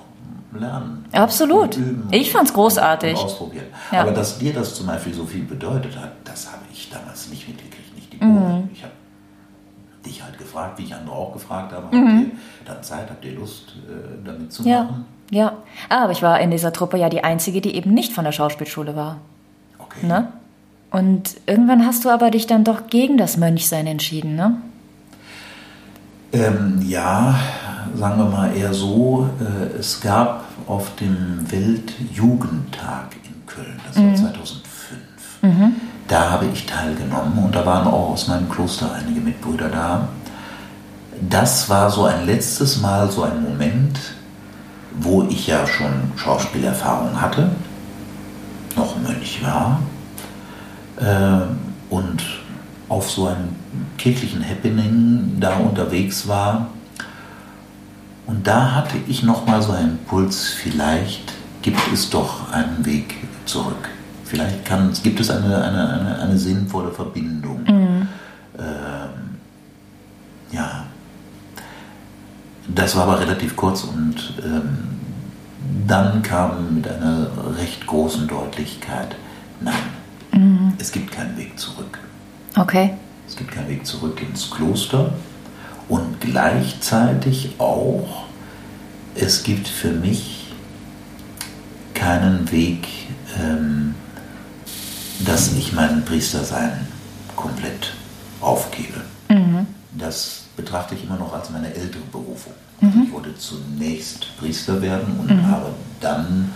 lernen. 0.53 1.05
Absolut. 1.13 1.79
Ich 2.11 2.31
fand 2.31 2.49
es 2.49 2.55
großartig. 2.55 3.19
Und 3.19 3.25
ausprobieren. 3.25 3.67
Ja. 3.91 4.03
Aber 4.03 4.13
dass 4.13 4.39
dir 4.39 4.53
das 4.53 4.75
zum 4.75 4.87
Beispiel 4.87 5.15
so 5.15 5.25
viel 5.25 5.43
bedeutet 5.43 5.97
hat, 5.99 6.13
das 6.25 6.47
habe 6.47 6.63
ich 6.73 6.91
damals 6.91 7.29
nicht 7.31 7.49
mitgekriegt, 7.49 7.95
nicht 7.95 8.13
die. 8.13 8.25
Mhm. 8.25 8.69
Ich 8.73 8.83
habe 8.83 8.93
dich 10.05 10.23
halt 10.23 10.39
gefragt, 10.39 10.79
wie 10.79 10.85
ich 10.85 10.95
andere 10.95 11.15
auch 11.15 11.33
gefragt 11.33 11.73
habe. 11.73 11.95
Mhm. 11.95 12.07
Habt 12.07 12.29
ihr 12.29 12.75
dann 12.75 12.83
Zeit, 12.83 13.11
habt 13.11 13.25
ihr 13.25 13.33
Lust, 13.33 13.75
äh, 13.89 14.25
damit 14.25 14.53
zu 14.53 14.63
ja. 14.63 14.85
machen? 14.85 15.07
Ja, 15.31 15.55
aber 15.89 16.13
ich 16.13 16.23
war 16.23 16.41
in 16.41 16.51
dieser 16.51 16.73
Truppe 16.73 16.99
ja 16.99 17.09
die 17.09 17.23
Einzige, 17.23 17.61
die 17.61 17.77
eben 17.77 17.95
nicht 17.95 18.13
von 18.13 18.25
der 18.25 18.33
Schauspielschule 18.33 18.97
war. 18.97 19.19
Okay. 19.79 20.07
Ne? 20.07 20.33
Und 20.91 21.37
irgendwann 21.47 21.87
hast 21.87 22.05
du 22.05 22.11
aber 22.11 22.31
dich 22.31 22.47
dann 22.47 22.65
doch 22.65 22.89
gegen 22.89 23.17
das 23.17 23.37
Mönchsein 23.37 23.87
entschieden, 23.87 24.35
ne? 24.35 24.57
Ähm, 26.33 26.85
ja, 26.87 27.39
sagen 27.95 28.19
wir 28.19 28.25
mal 28.27 28.57
eher 28.57 28.75
so. 28.75 29.29
Äh, 29.41 29.79
es 29.79 30.01
gab 30.01 30.45
auf 30.67 30.95
dem 30.97 31.51
Weltjugendtag 31.51 33.17
in 33.25 33.47
Köln, 33.47 33.81
das 33.87 33.97
war 33.97 34.05
mhm. 34.05 34.17
2005, 34.17 34.63
mhm. 35.43 35.73
da 36.07 36.31
habe 36.31 36.47
ich 36.53 36.67
teilgenommen 36.67 37.45
und 37.45 37.55
da 37.55 37.67
waren 37.67 37.87
auch 37.87 38.11
aus 38.11 38.29
meinem 38.29 38.49
Kloster 38.49 38.93
einige 38.93 39.21
Mitbrüder 39.21 39.69
da. 39.69 40.09
Das 41.29 41.69
war 41.69 41.91
so 41.91 42.05
ein 42.05 42.27
letztes 42.27 42.81
Mal 42.81 43.11
so 43.11 43.25
ein 43.25 43.43
Moment, 43.43 43.99
wo 45.01 45.23
ich 45.25 45.47
ja 45.47 45.67
schon 45.67 46.13
Schauspielerfahrung 46.17 47.21
hatte, 47.21 47.51
noch 48.77 48.97
Mönch 48.99 49.43
war 49.43 49.81
und 51.01 52.23
auf 52.89 53.11
so 53.11 53.27
einem 53.27 53.57
kirchlichen 53.97 54.47
Happening 54.47 55.37
da 55.41 55.57
unterwegs 55.57 56.29
war. 56.29 56.69
Und 58.27 58.47
da 58.47 58.75
hatte 58.75 58.97
ich 59.09 59.23
nochmal 59.23 59.63
so 59.63 59.73
einen 59.73 59.93
Impuls, 59.93 60.49
vielleicht 60.49 61.33
gibt 61.63 61.81
es 61.93 62.11
doch 62.11 62.53
einen 62.53 62.85
Weg 62.85 63.17
zurück. 63.45 63.89
Vielleicht 64.25 64.65
kann, 64.65 64.93
gibt 65.03 65.19
es 65.21 65.31
eine, 65.31 65.63
eine, 65.63 65.89
eine, 65.89 66.19
eine 66.19 66.39
sinnvolle 66.39 66.93
Verbindung. 66.93 67.65
Mhm. 67.65 68.09
Ähm, 68.59 69.37
ja, 70.53 70.85
das 72.69 72.95
war 72.97 73.05
aber 73.05 73.21
relativ 73.21 73.57
kurz 73.57 73.85
und 73.85 74.35
ähm, 74.45 74.79
dann 75.87 76.23
kam 76.23 76.75
mit 76.75 76.89
einer 76.89 77.29
recht 77.59 77.87
großen 77.87 78.29
Deutlichkeit, 78.29 79.17
nein. 79.61 79.75
Es 80.81 80.91
gibt 80.91 81.13
keinen 81.13 81.37
Weg 81.37 81.59
zurück. 81.59 81.99
Okay. 82.57 82.95
Es 83.29 83.37
gibt 83.37 83.53
keinen 83.53 83.69
Weg 83.69 83.87
zurück 83.87 84.21
ins 84.23 84.51
Kloster 84.51 85.13
und 85.89 86.21
gleichzeitig 86.21 87.57
auch, 87.59 88.25
es 89.15 89.43
gibt 89.43 89.69
für 89.69 89.93
mich 89.93 90.47
keinen 91.93 92.51
Weg, 92.51 92.89
ähm, 93.39 93.95
dass 95.27 95.53
ich 95.53 95.75
mein 95.75 96.03
Priestersein 96.05 96.89
komplett 97.37 97.93
aufgebe. 98.41 99.03
Mhm. 99.29 99.67
Das 99.93 100.45
betrachte 100.57 100.95
ich 100.95 101.05
immer 101.05 101.17
noch 101.17 101.35
als 101.35 101.51
meine 101.51 101.75
ältere 101.75 102.05
Berufung. 102.11 102.55
Mhm. 102.81 103.03
Ich 103.07 103.13
wollte 103.13 103.37
zunächst 103.37 104.35
Priester 104.39 104.81
werden 104.81 105.21
und 105.21 105.31
mhm. 105.31 105.47
habe 105.47 105.75
dann 106.01 106.51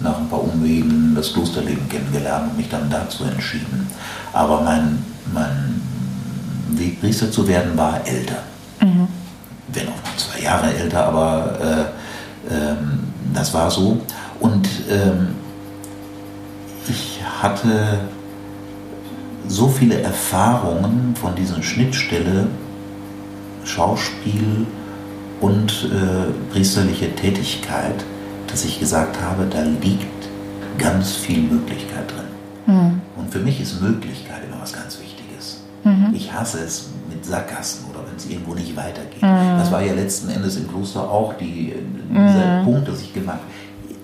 nach 0.00 0.18
ein 0.18 0.28
paar 0.28 0.42
Umwegen 0.42 1.14
das 1.14 1.32
Klosterleben 1.32 1.88
kennengelernt 1.88 2.50
und 2.50 2.56
mich 2.56 2.68
dann 2.68 2.90
dazu 2.90 3.24
entschieden. 3.24 3.86
Aber 4.32 4.62
mein, 4.62 5.04
mein 5.32 5.80
Weg, 6.70 7.00
Priester 7.00 7.30
zu 7.30 7.46
werden, 7.46 7.76
war 7.76 8.00
älter. 8.06 8.42
Mhm. 8.80 9.08
Wenn 9.68 9.88
auch 9.88 10.02
noch 10.02 10.16
zwei 10.16 10.40
Jahre 10.40 10.74
älter, 10.74 11.06
aber 11.06 11.90
äh, 12.48 12.54
ähm, 12.54 13.00
das 13.34 13.52
war 13.54 13.70
so. 13.70 14.00
Und 14.40 14.68
ähm, 14.90 15.28
ich 16.88 17.20
hatte 17.42 18.00
so 19.46 19.68
viele 19.68 20.00
Erfahrungen 20.00 21.14
von 21.20 21.34
dieser 21.34 21.62
Schnittstelle 21.62 22.46
Schauspiel 23.64 24.66
und 25.40 25.90
äh, 25.92 26.52
priesterliche 26.52 27.14
Tätigkeit, 27.14 28.04
dass 28.50 28.64
ich 28.64 28.80
gesagt 28.80 29.20
habe, 29.20 29.46
da 29.46 29.62
liegt 29.62 30.28
ganz 30.78 31.12
viel 31.16 31.42
Möglichkeit 31.42 32.10
drin. 32.10 32.74
Mhm. 32.74 33.00
Und 33.16 33.30
für 33.30 33.40
mich 33.40 33.60
ist 33.60 33.80
Möglichkeit 33.80 34.42
immer 34.48 34.60
was 34.60 34.72
ganz 34.72 34.98
Wichtiges. 35.00 35.60
Mhm. 35.84 36.14
Ich 36.14 36.32
hasse 36.32 36.60
es 36.60 36.88
mit 37.08 37.24
Sackgassen 37.24 37.84
oder 37.90 38.00
wenn 38.06 38.16
es 38.16 38.26
irgendwo 38.26 38.54
nicht 38.54 38.76
weitergeht. 38.76 39.22
Mhm. 39.22 39.58
Das 39.58 39.70
war 39.70 39.82
ja 39.82 39.92
letzten 39.92 40.28
Endes 40.30 40.56
im 40.56 40.68
Kloster 40.68 41.02
auch 41.02 41.34
die, 41.34 41.74
dieser 42.10 42.62
Punkt, 42.64 42.88
dass 42.88 43.00
ich 43.00 43.12
gemacht 43.12 43.38
habe 43.38 43.50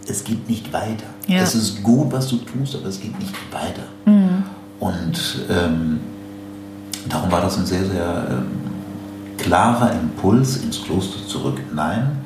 es 0.09 0.25
geht 0.25 0.49
nicht 0.49 0.73
weiter. 0.73 1.07
Ja. 1.27 1.41
Es 1.41 1.55
ist 1.55 1.83
gut, 1.83 2.13
was 2.13 2.29
du 2.29 2.37
tust, 2.37 2.75
aber 2.77 2.87
es 2.87 3.01
geht 3.01 3.19
nicht 3.19 3.35
weiter. 3.53 3.83
Mhm. 4.05 4.45
Und 4.79 5.47
ähm, 5.51 6.01
darum 7.09 7.31
war 7.31 7.41
das 7.41 7.59
ein 7.59 7.67
sehr, 7.67 7.85
sehr 7.85 8.27
ähm, 8.31 8.47
klarer 9.39 9.93
Impuls 9.93 10.59
ins 10.59 10.83
Kloster 10.83 11.27
zurück. 11.27 11.61
Nein, 11.75 12.19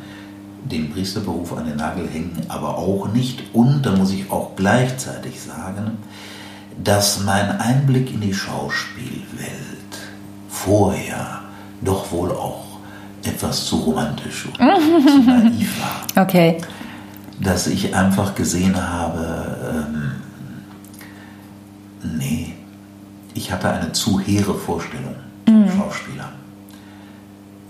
den 0.65 0.91
Priesterberuf 0.91 1.57
an 1.57 1.67
den 1.67 1.77
Nagel 1.77 2.09
hängen, 2.09 2.37
aber 2.49 2.79
auch 2.79 3.09
nicht. 3.13 3.43
Und 3.53 3.83
da 3.83 3.93
muss 3.97 4.13
ich 4.13 4.31
auch 4.31 4.57
gleichzeitig 4.57 5.41
sagen, 5.41 5.99
dass 6.83 7.21
mein 7.25 7.61
Einblick 7.61 8.13
in 8.13 8.21
die 8.21 8.35
Schauspielwelt 8.35 9.51
vorher 10.49 11.41
doch 11.81 12.11
wohl 12.13 12.31
auch 12.31 12.65
etwas 13.25 13.67
zu 13.67 13.77
romantisch 13.77 14.47
und 14.47 14.57
zu 14.57 15.19
naiv 15.27 15.81
war. 15.81 16.25
Okay 16.25 16.59
dass 17.41 17.67
ich 17.67 17.95
einfach 17.95 18.35
gesehen 18.35 18.77
habe, 18.77 19.57
ähm, 19.73 20.13
nee, 22.19 22.55
ich 23.35 23.51
hatte 23.51 23.71
eine 23.71 23.93
zu 23.93 24.21
hehre 24.21 24.55
Vorstellung 24.55 25.15
mhm. 25.49 25.69
Schauspieler. 25.71 26.33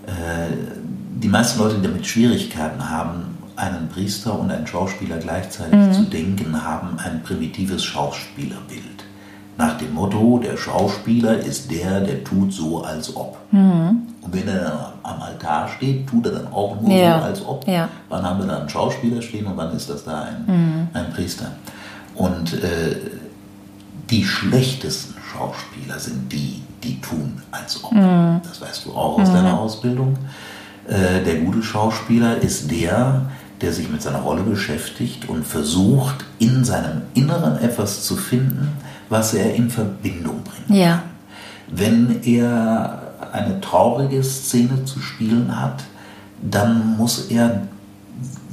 Äh, 0.07 0.80
die 1.23 1.29
meisten 1.29 1.59
Leute, 1.59 1.77
die 1.77 1.83
damit 1.83 2.07
Schwierigkeiten 2.07 2.89
haben, 2.89 3.39
einen 3.57 3.89
Priester 3.89 4.39
und 4.39 4.51
einen 4.51 4.67
Schauspieler 4.67 5.19
gleichzeitig 5.19 5.75
mhm. 5.75 5.93
zu 5.93 6.03
denken, 6.05 6.65
haben 6.65 6.99
ein 6.99 7.23
primitives 7.23 7.85
Schauspielerbild. 7.85 9.05
Nach 9.59 9.77
dem 9.77 9.93
Motto, 9.93 10.41
der 10.43 10.57
Schauspieler 10.57 11.39
ist 11.39 11.71
der, 11.71 12.01
der 12.01 12.25
tut 12.25 12.53
so, 12.53 12.83
als 12.83 13.15
ob. 13.15 13.37
Mhm. 13.51 14.03
Und 14.23 14.35
wenn 14.35 14.49
er 14.49 14.61
dann 14.61 14.79
am 15.03 15.21
Altar 15.21 15.69
steht, 15.69 16.09
tut 16.09 16.25
er 16.27 16.33
dann 16.33 16.47
auch 16.53 16.81
nur 16.81 16.91
ja. 16.91 17.19
so, 17.19 17.25
als 17.25 17.47
ob. 17.47 17.69
Ja. 17.69 17.89
Wann 18.09 18.23
haben 18.23 18.41
wir 18.41 18.47
da 18.47 18.61
einen 18.61 18.69
Schauspieler 18.71 19.21
stehen 19.21 19.47
und 19.47 19.57
wann 19.59 19.77
ist 19.77 19.91
das 19.91 20.05
da 20.05 20.23
ein, 20.23 20.45
mhm. 20.47 20.89
ein 20.95 21.13
Priester? 21.13 21.53
Und 22.15 22.55
äh, 22.55 22.97
die 24.09 24.25
schlechtesten 24.25 25.15
Schauspieler 25.31 25.99
sind 25.99 26.33
die, 26.33 26.63
die 26.83 26.99
tun, 27.01 27.43
als 27.51 27.85
ob. 27.85 27.93
Mhm. 27.93 28.41
Das 28.43 28.63
weißt 28.63 28.87
du 28.87 28.93
auch 28.93 29.19
aus 29.19 29.31
deiner 29.31 29.53
mhm. 29.53 29.59
Ausbildung. 29.59 30.17
Äh, 30.91 31.23
der 31.25 31.37
gute 31.37 31.63
Schauspieler 31.63 32.39
ist 32.39 32.69
der, 32.69 33.23
der 33.61 33.73
sich 33.73 33.89
mit 33.89 34.03
seiner 34.03 34.19
Rolle 34.19 34.43
beschäftigt 34.43 35.29
und 35.29 35.47
versucht, 35.47 36.25
in 36.41 36.65
seinem 36.65 37.03
Inneren 37.15 37.59
etwas 37.63 38.03
zu 38.03 38.17
finden, 38.17 38.73
was 39.09 39.33
er 39.35 39.55
in 39.55 39.71
Verbindung 39.71 40.43
bringt. 40.43 40.81
Ja. 40.81 41.03
Wenn 41.69 42.23
er 42.25 43.03
eine 43.33 43.61
traurige 43.61 44.21
Szene 44.25 44.85
zu 44.85 44.99
spielen 44.99 45.61
hat, 45.61 45.85
dann 46.43 46.97
muss 46.97 47.27
er 47.27 47.63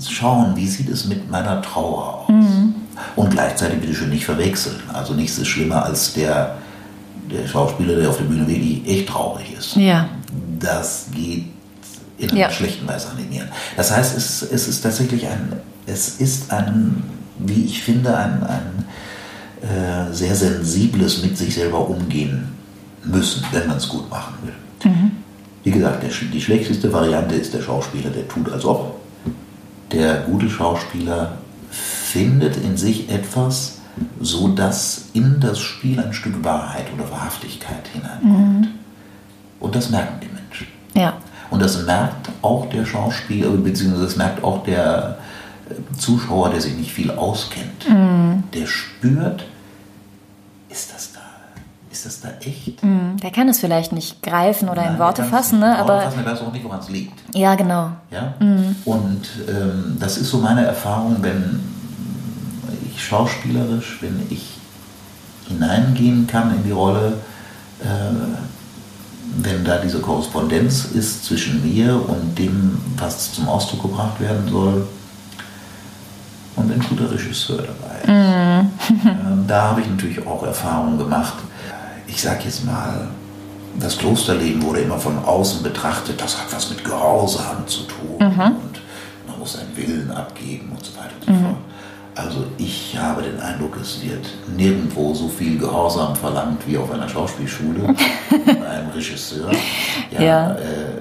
schauen, 0.08 0.56
wie 0.56 0.68
sieht 0.68 0.90
es 0.90 1.06
mit 1.06 1.32
meiner 1.32 1.64
Trauer 1.64 2.26
aus. 2.26 2.30
Mhm. 2.30 2.76
Und 3.16 3.32
gleichzeitig 3.32 3.80
bitte 3.80 3.96
schön 3.96 4.10
nicht 4.10 4.26
verwechseln. 4.26 4.80
Also 4.94 5.16
nichts 5.16 5.40
ist 5.40 5.48
schlimmer 5.48 5.86
als 5.86 6.14
der, 6.14 6.58
der 7.32 7.48
Schauspieler, 7.48 7.96
der 7.96 8.10
auf 8.10 8.18
der 8.18 8.26
Bühne 8.26 8.48
wirklich 8.48 8.88
echt 8.88 9.10
traurig 9.10 9.56
ist. 9.58 9.76
Ja. 9.76 10.08
Das 10.60 11.08
geht 11.16 11.46
in 12.18 12.32
einer 12.32 12.40
ja. 12.40 12.50
schlechten 12.50 12.88
Weise 12.88 13.10
an 13.10 13.18
den 13.18 13.30
Nieren. 13.30 13.50
Das 13.76 13.96
heißt, 13.96 14.18
es, 14.18 14.42
es 14.42 14.68
ist 14.68 14.82
tatsächlich 14.82 15.28
ein, 15.28 15.54
es 15.86 16.20
ist 16.20 16.52
ein, 16.52 17.04
wie 17.40 17.66
ich 17.66 17.84
finde, 17.84 18.16
ein, 18.18 18.44
ein 18.44 18.86
äh, 19.62 20.14
sehr 20.14 20.36
sensibles 20.36 21.22
mit 21.22 21.38
sich 21.38 21.56
selber 21.56 21.88
umgehen 21.90 22.50
müssen, 23.04 23.44
wenn 23.52 23.68
man 23.68 23.78
es 23.78 23.88
gut 23.88 24.10
machen 24.10 24.36
will. 24.44 24.92
Mhm. 24.92 25.12
Wie 25.64 25.72
gesagt, 25.72 26.04
der, 26.04 26.10
die 26.32 26.42
schlechteste 26.42 26.92
Variante 26.92 27.36
ist 27.36 27.54
der 27.54 27.62
Schauspieler, 27.62 28.10
der 28.10 28.28
tut 28.28 28.52
als 28.52 28.66
ob. 28.66 29.00
Der 29.92 30.22
gute 30.22 30.50
Schauspieler 30.50 31.38
findet 31.70 32.58
in 32.58 32.78
sich 32.78 33.10
etwas, 33.10 33.80
so 34.20 34.50
dass 34.50 35.06
in 35.14 35.40
das 35.40 35.60
Spiel 35.60 36.00
ein 36.00 36.14
Stück 36.14 36.44
Wahrheit 36.44 36.86
oder 36.94 37.10
Wahrhaftigkeit 37.12 37.88
hineinkommt. 37.94 38.62
Mhm. 38.62 38.68
Und 39.60 39.76
das 39.76 39.90
merken 39.90 40.20
die 40.22 40.28
Menschen. 40.28 40.37
Und 41.58 41.64
das 41.64 41.84
merkt 41.88 42.30
auch 42.44 42.70
der 42.70 42.86
Schauspieler, 42.86 43.50
beziehungsweise 43.50 44.04
das 44.04 44.16
merkt 44.16 44.44
auch 44.44 44.64
der 44.64 45.18
äh, 45.68 45.98
Zuschauer, 45.98 46.52
der 46.52 46.62
sich 46.62 46.76
nicht 46.76 46.92
viel 46.92 47.10
auskennt. 47.10 47.90
Mhm. 47.90 48.44
Der 48.54 48.68
spürt, 48.68 49.44
ist 50.70 50.94
das 50.94 51.14
da? 51.14 51.20
Ist 51.92 52.06
das 52.06 52.22
da 52.22 52.30
echt? 52.42 52.84
Mhm. 52.84 53.18
Der 53.24 53.32
kann 53.32 53.50
es 53.50 53.60
vielleicht 53.60 53.92
nicht 53.92 54.22
greifen 54.22 54.70
oder 54.70 54.84
Nein, 54.84 54.94
in 54.94 55.00
Worte 55.00 55.24
fassen, 55.24 55.58
ne? 55.58 55.80
aber 55.80 56.02
fassen, 56.02 56.24
der 56.24 56.32
weiß 56.32 56.42
auch 56.42 56.54
nicht, 56.54 56.64
woran 56.64 56.80
es 56.80 56.90
liegt. 56.90 57.20
Ja, 57.34 57.56
genau. 57.56 57.90
Ja? 58.12 58.36
Mhm. 58.40 58.76
Und 58.86 59.28
ähm, 59.50 59.98
das 60.00 60.20
ist 60.20 60.30
so 60.30 60.38
meine 60.38 60.64
Erfahrung, 60.64 61.18
wenn 61.22 61.60
ich 62.86 63.04
schauspielerisch, 63.04 63.98
wenn 64.02 64.28
ich 64.30 64.60
hineingehen 65.48 66.28
kann 66.28 66.56
in 66.56 66.64
die 66.64 66.72
Rolle, 66.72 67.14
äh, 67.82 67.86
wenn 69.44 69.64
da 69.64 69.78
diese 69.78 70.00
Korrespondenz 70.00 70.86
ist 70.86 71.26
zwischen 71.26 71.64
mir 71.64 71.96
und 72.08 72.38
dem, 72.38 72.78
was 72.98 73.34
zum 73.34 73.48
Ausdruck 73.48 73.84
gebracht 73.84 74.20
werden 74.20 74.48
soll, 74.50 74.88
und 76.58 76.72
ein 76.72 76.80
guter 76.80 77.12
Regisseur 77.12 77.58
dabei 77.60 78.00
ist. 78.02 78.08
Mhm. 78.08 78.48
Ähm, 79.08 79.46
da 79.48 79.70
habe 79.70 79.82
ich 79.82 79.88
natürlich 79.88 80.26
auch 80.26 80.44
Erfahrungen 80.44 80.98
gemacht. 80.98 81.36
Ich 82.08 82.22
sage 82.22 82.46
jetzt 82.46 82.66
mal, 82.66 83.08
das 83.80 83.98
Klosterleben 83.98 84.64
wurde 84.64 84.80
immer 84.80 84.98
von 84.98 85.24
außen 85.24 85.62
betrachtet, 85.62 86.20
das 86.20 86.38
hat 86.38 86.52
was 86.52 86.70
mit 86.70 86.84
Gehorsam 86.84 87.68
zu 87.68 87.84
tun 87.84 88.18
mhm. 88.20 88.40
und 88.40 88.82
man 89.28 89.40
muss 89.40 89.54
seinen 89.54 89.76
Willen 89.76 90.10
abgeben 90.12 90.72
und 90.72 90.84
so 90.84 90.96
weiter 90.96 91.14
und 91.20 91.26
so 91.26 91.32
mhm. 91.34 91.56
Also 92.18 92.46
ich 92.58 92.98
habe 92.98 93.22
den 93.22 93.40
Eindruck, 93.40 93.78
es 93.80 94.02
wird 94.02 94.26
nirgendwo 94.58 95.14
so 95.14 95.28
viel 95.28 95.60
Gehorsam 95.60 96.16
verlangt 96.16 96.68
wie 96.68 96.76
auf 96.76 96.92
einer 96.92 97.08
Schauspielschule 97.08 97.94
bei 98.46 98.68
einem 98.68 98.90
Regisseur. 98.90 99.52
Ja, 100.10 100.22
ja. 100.22 100.52
Äh, 100.54 100.62
äh, 100.62 100.98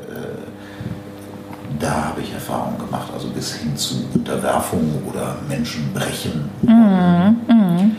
da 1.81 2.09
habe 2.09 2.21
ich 2.21 2.33
Erfahrungen 2.33 2.79
gemacht, 2.79 3.09
also 3.15 3.29
bis 3.29 3.55
hin 3.55 3.75
zu 3.77 3.95
Unterwerfung 4.15 5.03
oder 5.09 5.37
Menschenbrechen. 5.49 6.51
Mhm. 6.61 7.37
Mhm. 7.49 7.97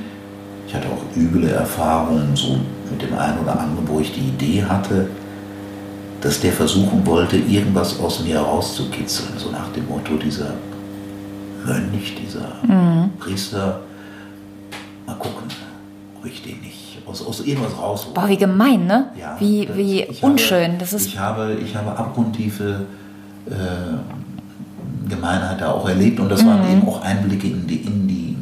Ich 0.67 0.75
hatte 0.75 0.87
auch 0.87 1.15
üble 1.15 1.49
Erfahrungen 1.49 2.35
so 2.35 2.59
mit 2.91 3.01
dem 3.01 3.17
einen 3.17 3.39
oder 3.39 3.59
anderen, 3.59 3.87
wo 3.87 3.99
ich 3.99 4.13
die 4.13 4.27
Idee 4.27 4.63
hatte, 4.63 5.07
dass 6.21 6.39
der 6.39 6.51
versuchen 6.51 7.03
wollte, 7.05 7.37
irgendwas 7.37 7.99
aus 7.99 8.19
mir 8.19 8.35
herauszukitzeln, 8.35 9.37
so 9.37 9.49
nach 9.49 9.71
dem 9.73 9.87
Motto 9.87 10.17
dieser 10.17 10.53
Mönch, 11.67 12.15
dieser 12.15 12.55
mhm. 12.63 13.11
Priester, 13.19 13.81
mal 15.05 15.15
gucken, 15.15 15.47
ob 16.17 16.25
ich 16.25 16.41
den 16.41 16.61
nicht 16.61 16.99
aus, 17.05 17.25
aus 17.25 17.41
irgendwas 17.41 17.77
raushole. 17.77 18.13
Boah, 18.13 18.29
wie 18.29 18.37
gemein, 18.37 18.85
ne? 18.85 19.11
Ja, 19.19 19.35
wie 19.39 19.69
wie 19.73 20.07
unschön. 20.21 20.71
Habe, 20.71 20.77
das 20.79 20.93
ist 20.93 21.07
ich, 21.07 21.19
habe, 21.19 21.57
ich 21.63 21.75
habe 21.75 21.97
abgrundtiefe 21.97 22.85
äh, 23.45 25.09
Gemeinheit 25.09 25.61
da 25.61 25.71
auch 25.71 25.87
erlebt 25.87 26.19
und 26.19 26.29
das 26.29 26.43
mhm. 26.43 26.47
waren 26.47 26.71
eben 26.71 26.87
auch 26.87 27.01
Einblicke 27.01 27.47
in 27.47 27.67
die, 27.67 27.77
in 27.77 28.07
die, 28.07 28.37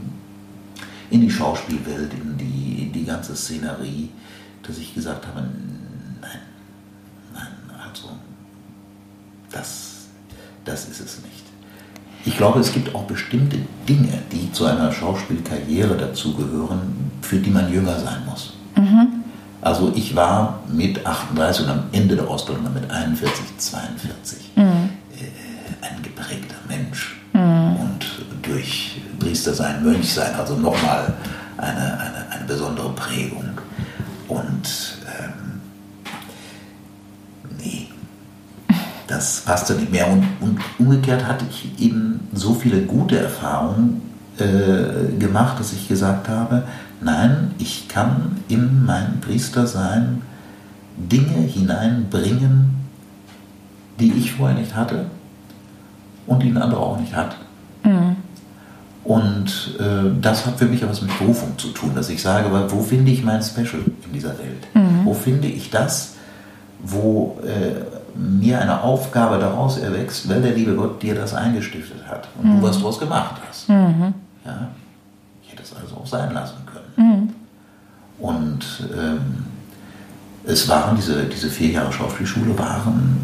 in 1.12 1.22
die 1.22 1.32
Schauspielwelt, 1.32 2.14
in 2.14 2.38
die, 2.38 2.84
in 2.84 2.92
die 2.94 3.06
ganze 3.06 3.36
Szenerie, 3.36 4.10
dass 4.64 4.78
ich 4.78 4.94
gesagt 4.94 5.28
habe, 5.28 5.42
nein, 6.22 6.40
nein, 7.34 7.48
also 7.88 8.10
das, 9.52 10.08
das 10.64 10.88
ist 10.90 11.00
es 11.00 11.22
nicht. 11.24 11.45
Ich 12.26 12.38
glaube, 12.38 12.60
es 12.60 12.74
gibt 12.74 12.94
auch 12.96 13.04
bestimmte 13.04 13.58
Dinge, 13.88 14.24
die 14.32 14.52
zu 14.52 14.66
einer 14.66 14.92
Schauspielkarriere 14.92 15.96
dazugehören, 15.96 17.12
für 17.22 17.38
die 17.38 17.52
man 17.52 17.72
jünger 17.72 18.00
sein 18.00 18.26
muss. 18.28 18.54
Mhm. 18.76 19.24
Also 19.62 19.92
ich 19.96 20.16
war 20.16 20.60
mit 20.72 21.06
38 21.06 21.66
und 21.66 21.72
am 21.72 21.84
Ende 21.92 22.16
der 22.16 22.28
Ausbildung 22.28 22.72
mit 22.74 22.90
41, 22.90 23.58
42 23.58 24.52
mhm. 24.56 24.64
äh, 24.64 25.86
ein 25.86 26.02
geprägter 26.04 26.56
Mensch. 26.68 27.16
Mhm. 27.34 27.76
Und 27.78 28.06
durch 28.44 29.02
Priester 29.20 29.54
sein, 29.54 29.84
Mönch 29.84 30.14
sein, 30.14 30.36
also 30.36 30.56
nochmal 30.56 31.14
eine, 31.58 32.00
eine, 32.00 32.32
eine 32.32 32.46
besondere 32.46 32.90
Prägung. 32.94 33.60
Und 34.28 34.98
ähm, 35.20 35.62
nee, 37.60 37.88
das 39.08 39.42
passte 39.42 39.74
nicht 39.74 39.92
mehr. 39.92 40.08
Und, 40.08 40.28
und, 40.42 40.60
umgekehrt 40.78 41.26
hatte 41.26 41.46
ich 41.50 41.80
eben 41.80 42.05
so 42.36 42.54
viele 42.54 42.82
gute 42.82 43.18
Erfahrungen 43.18 44.02
äh, 44.38 45.18
gemacht, 45.18 45.60
dass 45.60 45.74
ich 45.74 45.88
gesagt 45.88 46.30
habe, 46.30 46.64
nein, 47.02 47.52
ich 47.58 47.88
kann 47.88 48.38
in 48.50 48.86
mein 48.86 49.20
Priestersein 49.22 50.22
Dinge 50.98 51.42
hineinbringen, 51.48 52.76
die 54.00 54.12
ich 54.14 54.34
vorher 54.34 54.58
nicht 54.58 54.76
hatte 54.76 55.06
und 56.28 56.44
die 56.44 56.50
ein 56.50 56.58
anderer 56.58 56.82
auch 56.82 57.00
nicht 57.00 57.16
hat. 57.16 57.36
Mhm. 57.84 58.18
Und 59.04 59.78
äh, 59.80 60.12
das 60.20 60.46
hat 60.46 60.58
für 60.58 60.66
mich 60.66 60.82
etwas 60.82 61.02
mit 61.02 61.18
Berufung 61.20 61.58
zu 61.58 61.68
tun, 61.70 61.92
dass 61.94 62.10
ich 62.10 62.22
sage, 62.22 62.50
wo 62.70 62.82
finde 62.82 63.12
ich 63.12 63.24
mein 63.24 63.42
Special 63.44 63.84
in 64.04 64.14
dieser 64.14 64.38
Welt? 64.40 64.68
Mhm. 64.74 65.06
Wo 65.06 65.14
finde 65.14 65.48
ich 65.48 65.70
das, 65.70 66.16
wo 66.84 67.40
äh, 67.44 67.95
mir 68.16 68.62
eine 68.62 68.82
Aufgabe 68.82 69.38
daraus 69.40 69.78
erwächst, 69.78 70.30
weil 70.30 70.42
der 70.42 70.54
liebe 70.54 70.76
Gott 70.76 71.02
dir 71.02 71.16
das 71.16 71.34
eingestiftet 71.34 72.08
hat 72.08 72.28
und 72.40 72.50
mhm. 72.50 72.62
du 72.62 72.68
was 72.68 72.78
daraus 72.78 73.00
gemacht 73.00 73.36
hast. 73.48 73.70
Mhm. 73.70 74.14
Ja? 74.46 74.70
Ich 75.44 75.52
hätte 75.52 75.64
es 75.64 75.76
also 75.76 75.98
auch 75.98 76.08
sein 76.08 76.34
lassen 76.34 76.58
können. 76.66 77.10
Mhm. 77.10 77.30
Und 78.18 78.66
ähm, 78.98 79.46
es 80.46 80.70
waren 80.70 80.96
diese, 80.96 81.24
diese 81.26 81.50
vier 81.50 81.72
Jahre 81.72 81.92
Schauspielschule 81.92 82.58
waren 82.58 83.18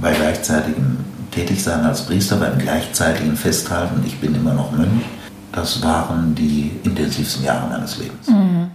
bei 0.00 0.12
gleichzeitigem 0.12 0.98
Tätigsein 1.30 1.84
als 1.84 2.02
Priester, 2.06 2.36
beim 2.36 2.58
gleichzeitigen 2.58 3.36
Festhalten, 3.36 4.02
ich 4.06 4.18
bin 4.18 4.34
immer 4.34 4.54
noch 4.54 4.72
Mönch, 4.72 5.04
das 5.52 5.82
waren 5.82 6.34
die 6.34 6.72
intensivsten 6.84 7.44
Jahre 7.44 7.68
meines 7.68 7.98
Lebens. 7.98 8.28
Mhm. 8.28 8.70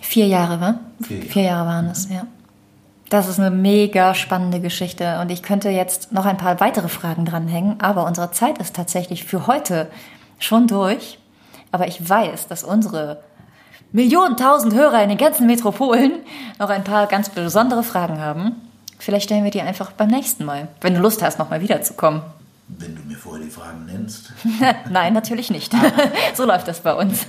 Vier 0.00 0.26
Jahre, 0.26 0.60
wa? 0.60 0.74
Vier 1.00 1.18
Jahre. 1.18 1.30
Vier 1.30 1.42
Jahre 1.42 1.66
waren 1.66 1.86
es, 1.86 2.08
ja. 2.10 2.26
Das 3.10 3.26
ist 3.26 3.40
eine 3.40 3.50
mega 3.50 4.14
spannende 4.14 4.60
Geschichte 4.60 5.18
und 5.20 5.32
ich 5.32 5.42
könnte 5.42 5.68
jetzt 5.68 6.12
noch 6.12 6.26
ein 6.26 6.36
paar 6.36 6.60
weitere 6.60 6.88
Fragen 6.88 7.24
dranhängen, 7.24 7.80
aber 7.80 8.06
unsere 8.06 8.30
Zeit 8.30 8.58
ist 8.58 8.76
tatsächlich 8.76 9.24
für 9.24 9.48
heute 9.48 9.88
schon 10.38 10.68
durch. 10.68 11.18
Aber 11.72 11.88
ich 11.88 12.08
weiß, 12.08 12.46
dass 12.46 12.62
unsere 12.62 13.20
Millionen, 13.90 14.36
tausend 14.36 14.74
Hörer 14.74 15.02
in 15.02 15.08
den 15.08 15.18
ganzen 15.18 15.48
Metropolen 15.48 16.20
noch 16.60 16.70
ein 16.70 16.84
paar 16.84 17.08
ganz 17.08 17.28
besondere 17.30 17.82
Fragen 17.82 18.20
haben. 18.20 18.54
Vielleicht 19.00 19.24
stellen 19.24 19.42
wir 19.42 19.50
die 19.50 19.60
einfach 19.60 19.90
beim 19.90 20.08
nächsten 20.08 20.44
Mal, 20.44 20.68
wenn 20.80 20.94
du 20.94 21.00
Lust 21.00 21.20
hast, 21.20 21.40
nochmal 21.40 21.60
wiederzukommen. 21.60 22.22
Wenn 22.68 22.94
du 22.94 23.02
mir 23.02 23.16
vorher 23.16 23.44
die 23.44 23.50
Fragen 23.50 23.86
nennst. 23.86 24.32
Nein, 24.88 25.14
natürlich 25.14 25.50
nicht. 25.50 25.72
so 26.34 26.44
läuft 26.44 26.68
das 26.68 26.78
bei 26.78 26.94
uns. 26.94 27.26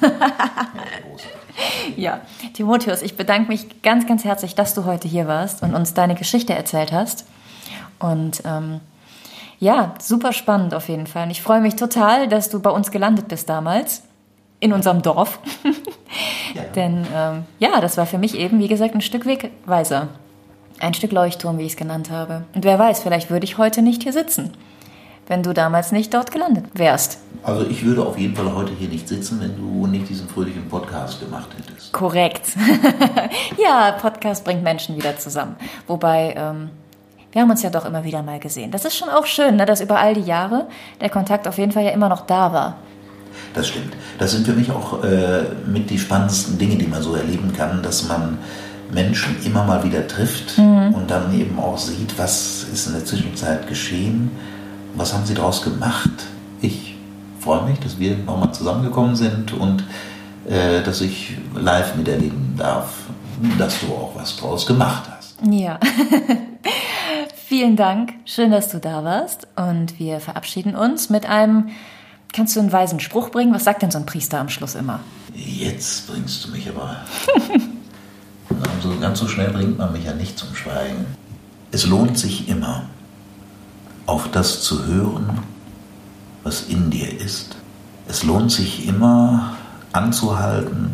ja, 1.97 2.21
Timotheus, 2.53 3.01
ich 3.01 3.17
bedanke 3.17 3.49
mich 3.49 3.81
ganz, 3.81 4.07
ganz 4.07 4.23
herzlich, 4.23 4.55
dass 4.55 4.73
du 4.73 4.85
heute 4.85 5.07
hier 5.07 5.27
warst 5.27 5.63
und 5.63 5.73
uns 5.73 5.93
deine 5.93 6.15
Geschichte 6.15 6.53
erzählt 6.53 6.91
hast. 6.91 7.25
Und 7.99 8.41
ähm, 8.45 8.79
ja, 9.59 9.93
super 9.99 10.33
spannend 10.33 10.73
auf 10.73 10.89
jeden 10.89 11.07
Fall. 11.07 11.25
Und 11.25 11.31
ich 11.31 11.41
freue 11.41 11.61
mich 11.61 11.75
total, 11.75 12.27
dass 12.27 12.49
du 12.49 12.59
bei 12.59 12.71
uns 12.71 12.91
gelandet 12.91 13.27
bist 13.27 13.49
damals. 13.49 14.03
In 14.59 14.73
unserem 14.73 15.01
Dorf. 15.01 15.39
ja. 16.53 16.61
Denn 16.75 17.07
ähm, 17.15 17.45
ja, 17.57 17.81
das 17.81 17.97
war 17.97 18.05
für 18.05 18.19
mich 18.19 18.37
eben, 18.37 18.59
wie 18.59 18.67
gesagt, 18.67 18.93
ein 18.93 19.01
Stück 19.01 19.25
Wegweiser. 19.25 20.09
Ein 20.79 20.93
Stück 20.93 21.11
Leuchtturm, 21.11 21.57
wie 21.57 21.63
ich 21.63 21.71
es 21.71 21.77
genannt 21.77 22.11
habe. 22.11 22.43
Und 22.53 22.63
wer 22.63 22.77
weiß, 22.77 22.99
vielleicht 22.99 23.31
würde 23.31 23.45
ich 23.45 23.57
heute 23.57 23.81
nicht 23.81 24.03
hier 24.03 24.13
sitzen 24.13 24.53
wenn 25.32 25.44
du 25.44 25.54
damals 25.54 25.94
nicht 25.94 26.13
dort 26.13 26.30
gelandet 26.30 26.65
wärst. 26.74 27.20
Also 27.41 27.65
ich 27.65 27.86
würde 27.86 28.06
auf 28.06 28.20
jeden 28.20 28.36
Fall 28.36 28.54
heute 28.54 28.74
hier 28.74 28.89
nicht 28.89 29.08
sitzen, 29.08 29.39
wenn 29.39 29.56
du 29.56 29.88
nicht 29.88 30.10
diesen 30.10 30.28
fröhlichen 30.28 30.67
Podcast 30.67 31.22
gemacht 31.22 31.48
hättest. 31.58 31.94
Korrekt. 31.94 32.50
ja, 33.58 33.94
Podcast 33.94 34.44
bringt 34.44 34.62
Menschen 34.62 34.98
wieder 34.98 35.17
zusammen. 35.17 35.56
Wobei, 35.88 36.36
ähm, 36.38 36.70
wir 37.32 37.41
haben 37.41 37.50
uns 37.50 37.63
ja 37.63 37.70
doch 37.70 37.86
immer 37.86 38.04
wieder 38.04 38.22
mal 38.24 38.41
gesehen. 38.41 38.72
Das 38.72 38.84
ist 38.84 38.98
schon 38.98 39.08
auch 39.08 39.26
schön, 39.26 39.56
ne, 39.56 39.65
dass 39.65 39.80
über 39.80 40.00
all 40.00 40.15
die 40.15 40.22
Jahre 40.22 40.67
der 41.00 41.10
Kontakt 41.10 41.48
auf 41.48 41.58
jeden 41.58 41.72
Fall 41.72 41.86
ja 41.86 41.91
immer 41.91 42.10
noch 42.10 42.26
da 42.26 42.52
war. 42.52 42.76
Das 43.54 43.70
stimmt. 43.70 43.94
Das 44.20 44.32
sind 44.32 44.46
für 44.46 44.54
mich 44.54 44.70
auch 44.70 45.02
äh, 45.02 45.44
mit 45.65 45.89
die 45.89 45.98
spannendsten 45.98 46.58
Dinge, 46.58 46.76
die 46.76 46.88
man 46.88 47.02
so 47.02 47.15
erleben 47.15 47.54
kann, 47.56 47.82
dass 47.82 48.06
man 48.06 48.38
Menschen 48.91 49.38
immer 49.46 49.63
mal 49.63 49.82
wieder 49.86 50.06
trifft 50.10 50.58
mhm. 50.58 50.94
und 50.94 51.10
dann 51.10 51.34
eben 51.39 51.58
auch 51.58 51.78
sieht, 51.78 52.20
was 52.20 52.65
ist 52.74 52.88
in 52.88 52.94
der 52.94 53.06
Zwischenzeit 53.06 53.65
geschehen 53.70 54.30
was 54.95 55.13
haben 55.13 55.25
Sie 55.25 55.34
daraus 55.34 55.62
gemacht? 55.62 56.10
Ich 56.62 56.95
freue 57.39 57.63
mich, 57.63 57.80
dass 57.80 57.99
wir 57.99 58.17
nochmal 58.17 58.54
zusammengekommen 58.54 59.15
sind 59.15 59.54
und 59.54 59.84
äh, 60.47 60.84
dass 60.84 61.01
ich 61.01 61.38
live 61.56 61.95
miterleben 61.95 62.56
darf, 62.58 62.93
dass 63.58 63.80
du 63.82 63.88
auch 63.88 64.12
was 64.15 64.38
daraus 64.38 64.65
gemacht 64.65 65.04
hast. 65.10 65.36
Ja. 65.49 65.80
Vielen 67.47 67.75
Dank. 67.75 68.13
Schön, 68.25 68.51
dass 68.51 68.69
du 68.69 68.80
da 68.80 69.04
warst. 69.04 69.47
Und 69.56 69.99
wir 69.99 70.19
verabschieden 70.19 70.75
uns 70.75 71.10
mit 71.10 71.25
einem. 71.25 71.69
Kannst 72.34 72.56
du 72.56 72.62
einen 72.62 72.71
weisen 72.71 73.01
Spruch 73.01 73.30
bringen? 73.30 73.54
Was 73.54 73.65
sagt 73.65 73.82
denn 73.82 73.91
so 73.91 73.97
ein 73.97 74.06
Priester 74.06 74.39
am 74.39 74.47
Schluss 74.47 74.75
immer? 74.75 75.01
Jetzt 75.36 76.08
bringst 76.08 76.45
du 76.45 76.51
mich 76.51 76.69
aber. 76.69 76.95
also 78.75 78.97
ganz 79.01 79.19
so 79.19 79.27
schnell 79.27 79.49
bringt 79.49 79.77
man 79.77 79.91
mich 79.91 80.06
ja 80.06 80.13
nicht 80.13 80.38
zum 80.38 80.56
Schweigen. 80.56 81.06
Es 81.71 81.86
lohnt 81.86 82.17
sich 82.17 82.47
immer, 82.47 82.86
auf 84.05 84.29
das 84.31 84.61
zu 84.61 84.85
hören, 84.85 85.39
was 86.43 86.63
in 86.63 86.89
dir 86.89 87.19
ist. 87.19 87.55
Es 88.07 88.23
lohnt 88.23 88.51
sich 88.51 88.87
immer 88.87 89.55
anzuhalten 89.93 90.93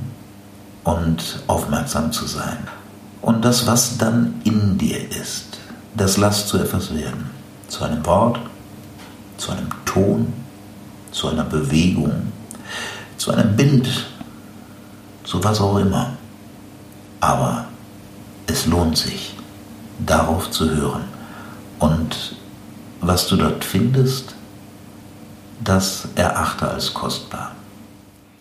und 0.84 1.44
aufmerksam 1.48 2.12
zu 2.12 2.26
sein. 2.26 2.58
Und 3.22 3.44
das, 3.44 3.68
was 3.68 3.98
dann 3.98 4.36
in 4.44 4.78
dir 4.78 5.10
ist, 5.12 5.60
das 5.96 6.18
lass 6.18 6.48
zu 6.48 6.58
etwas 6.58 6.94
werden. 6.94 7.30
Zu 7.68 7.84
einem 7.84 8.06
Wort, 8.06 8.40
zu 9.38 9.52
einem 9.52 9.70
Ton, 9.86 10.32
zu 11.12 11.30
einer 11.30 11.44
Bewegung, 11.44 12.32
zu 13.18 13.32
einem 13.32 13.56
Bild, 13.56 13.88
zu 15.24 15.44
was 15.44 15.60
auch 15.60 15.78
immer. 15.78 16.12
Aber 17.20 17.66
es 18.46 18.66
lohnt 18.66 18.98
sich, 18.98 19.36
darauf 20.06 20.52
zu 20.52 20.70
hören 20.70 21.04
und 21.80 22.36
was 23.02 23.28
du 23.28 23.36
dort 23.36 23.64
findest, 23.64 24.36
das 25.64 26.08
erachte 26.16 26.68
als 26.70 26.94
kostbar. 26.94 27.52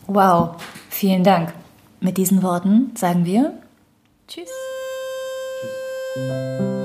Wow, 0.07 0.57
vielen 0.89 1.25
Dank. 1.25 1.53
Mit 2.01 2.19
diesen 2.19 2.43
Worten 2.43 2.93
sagen 2.95 3.25
wir 3.25 3.53
Tschüss. 4.29 4.49
Tschüss. 6.15 6.76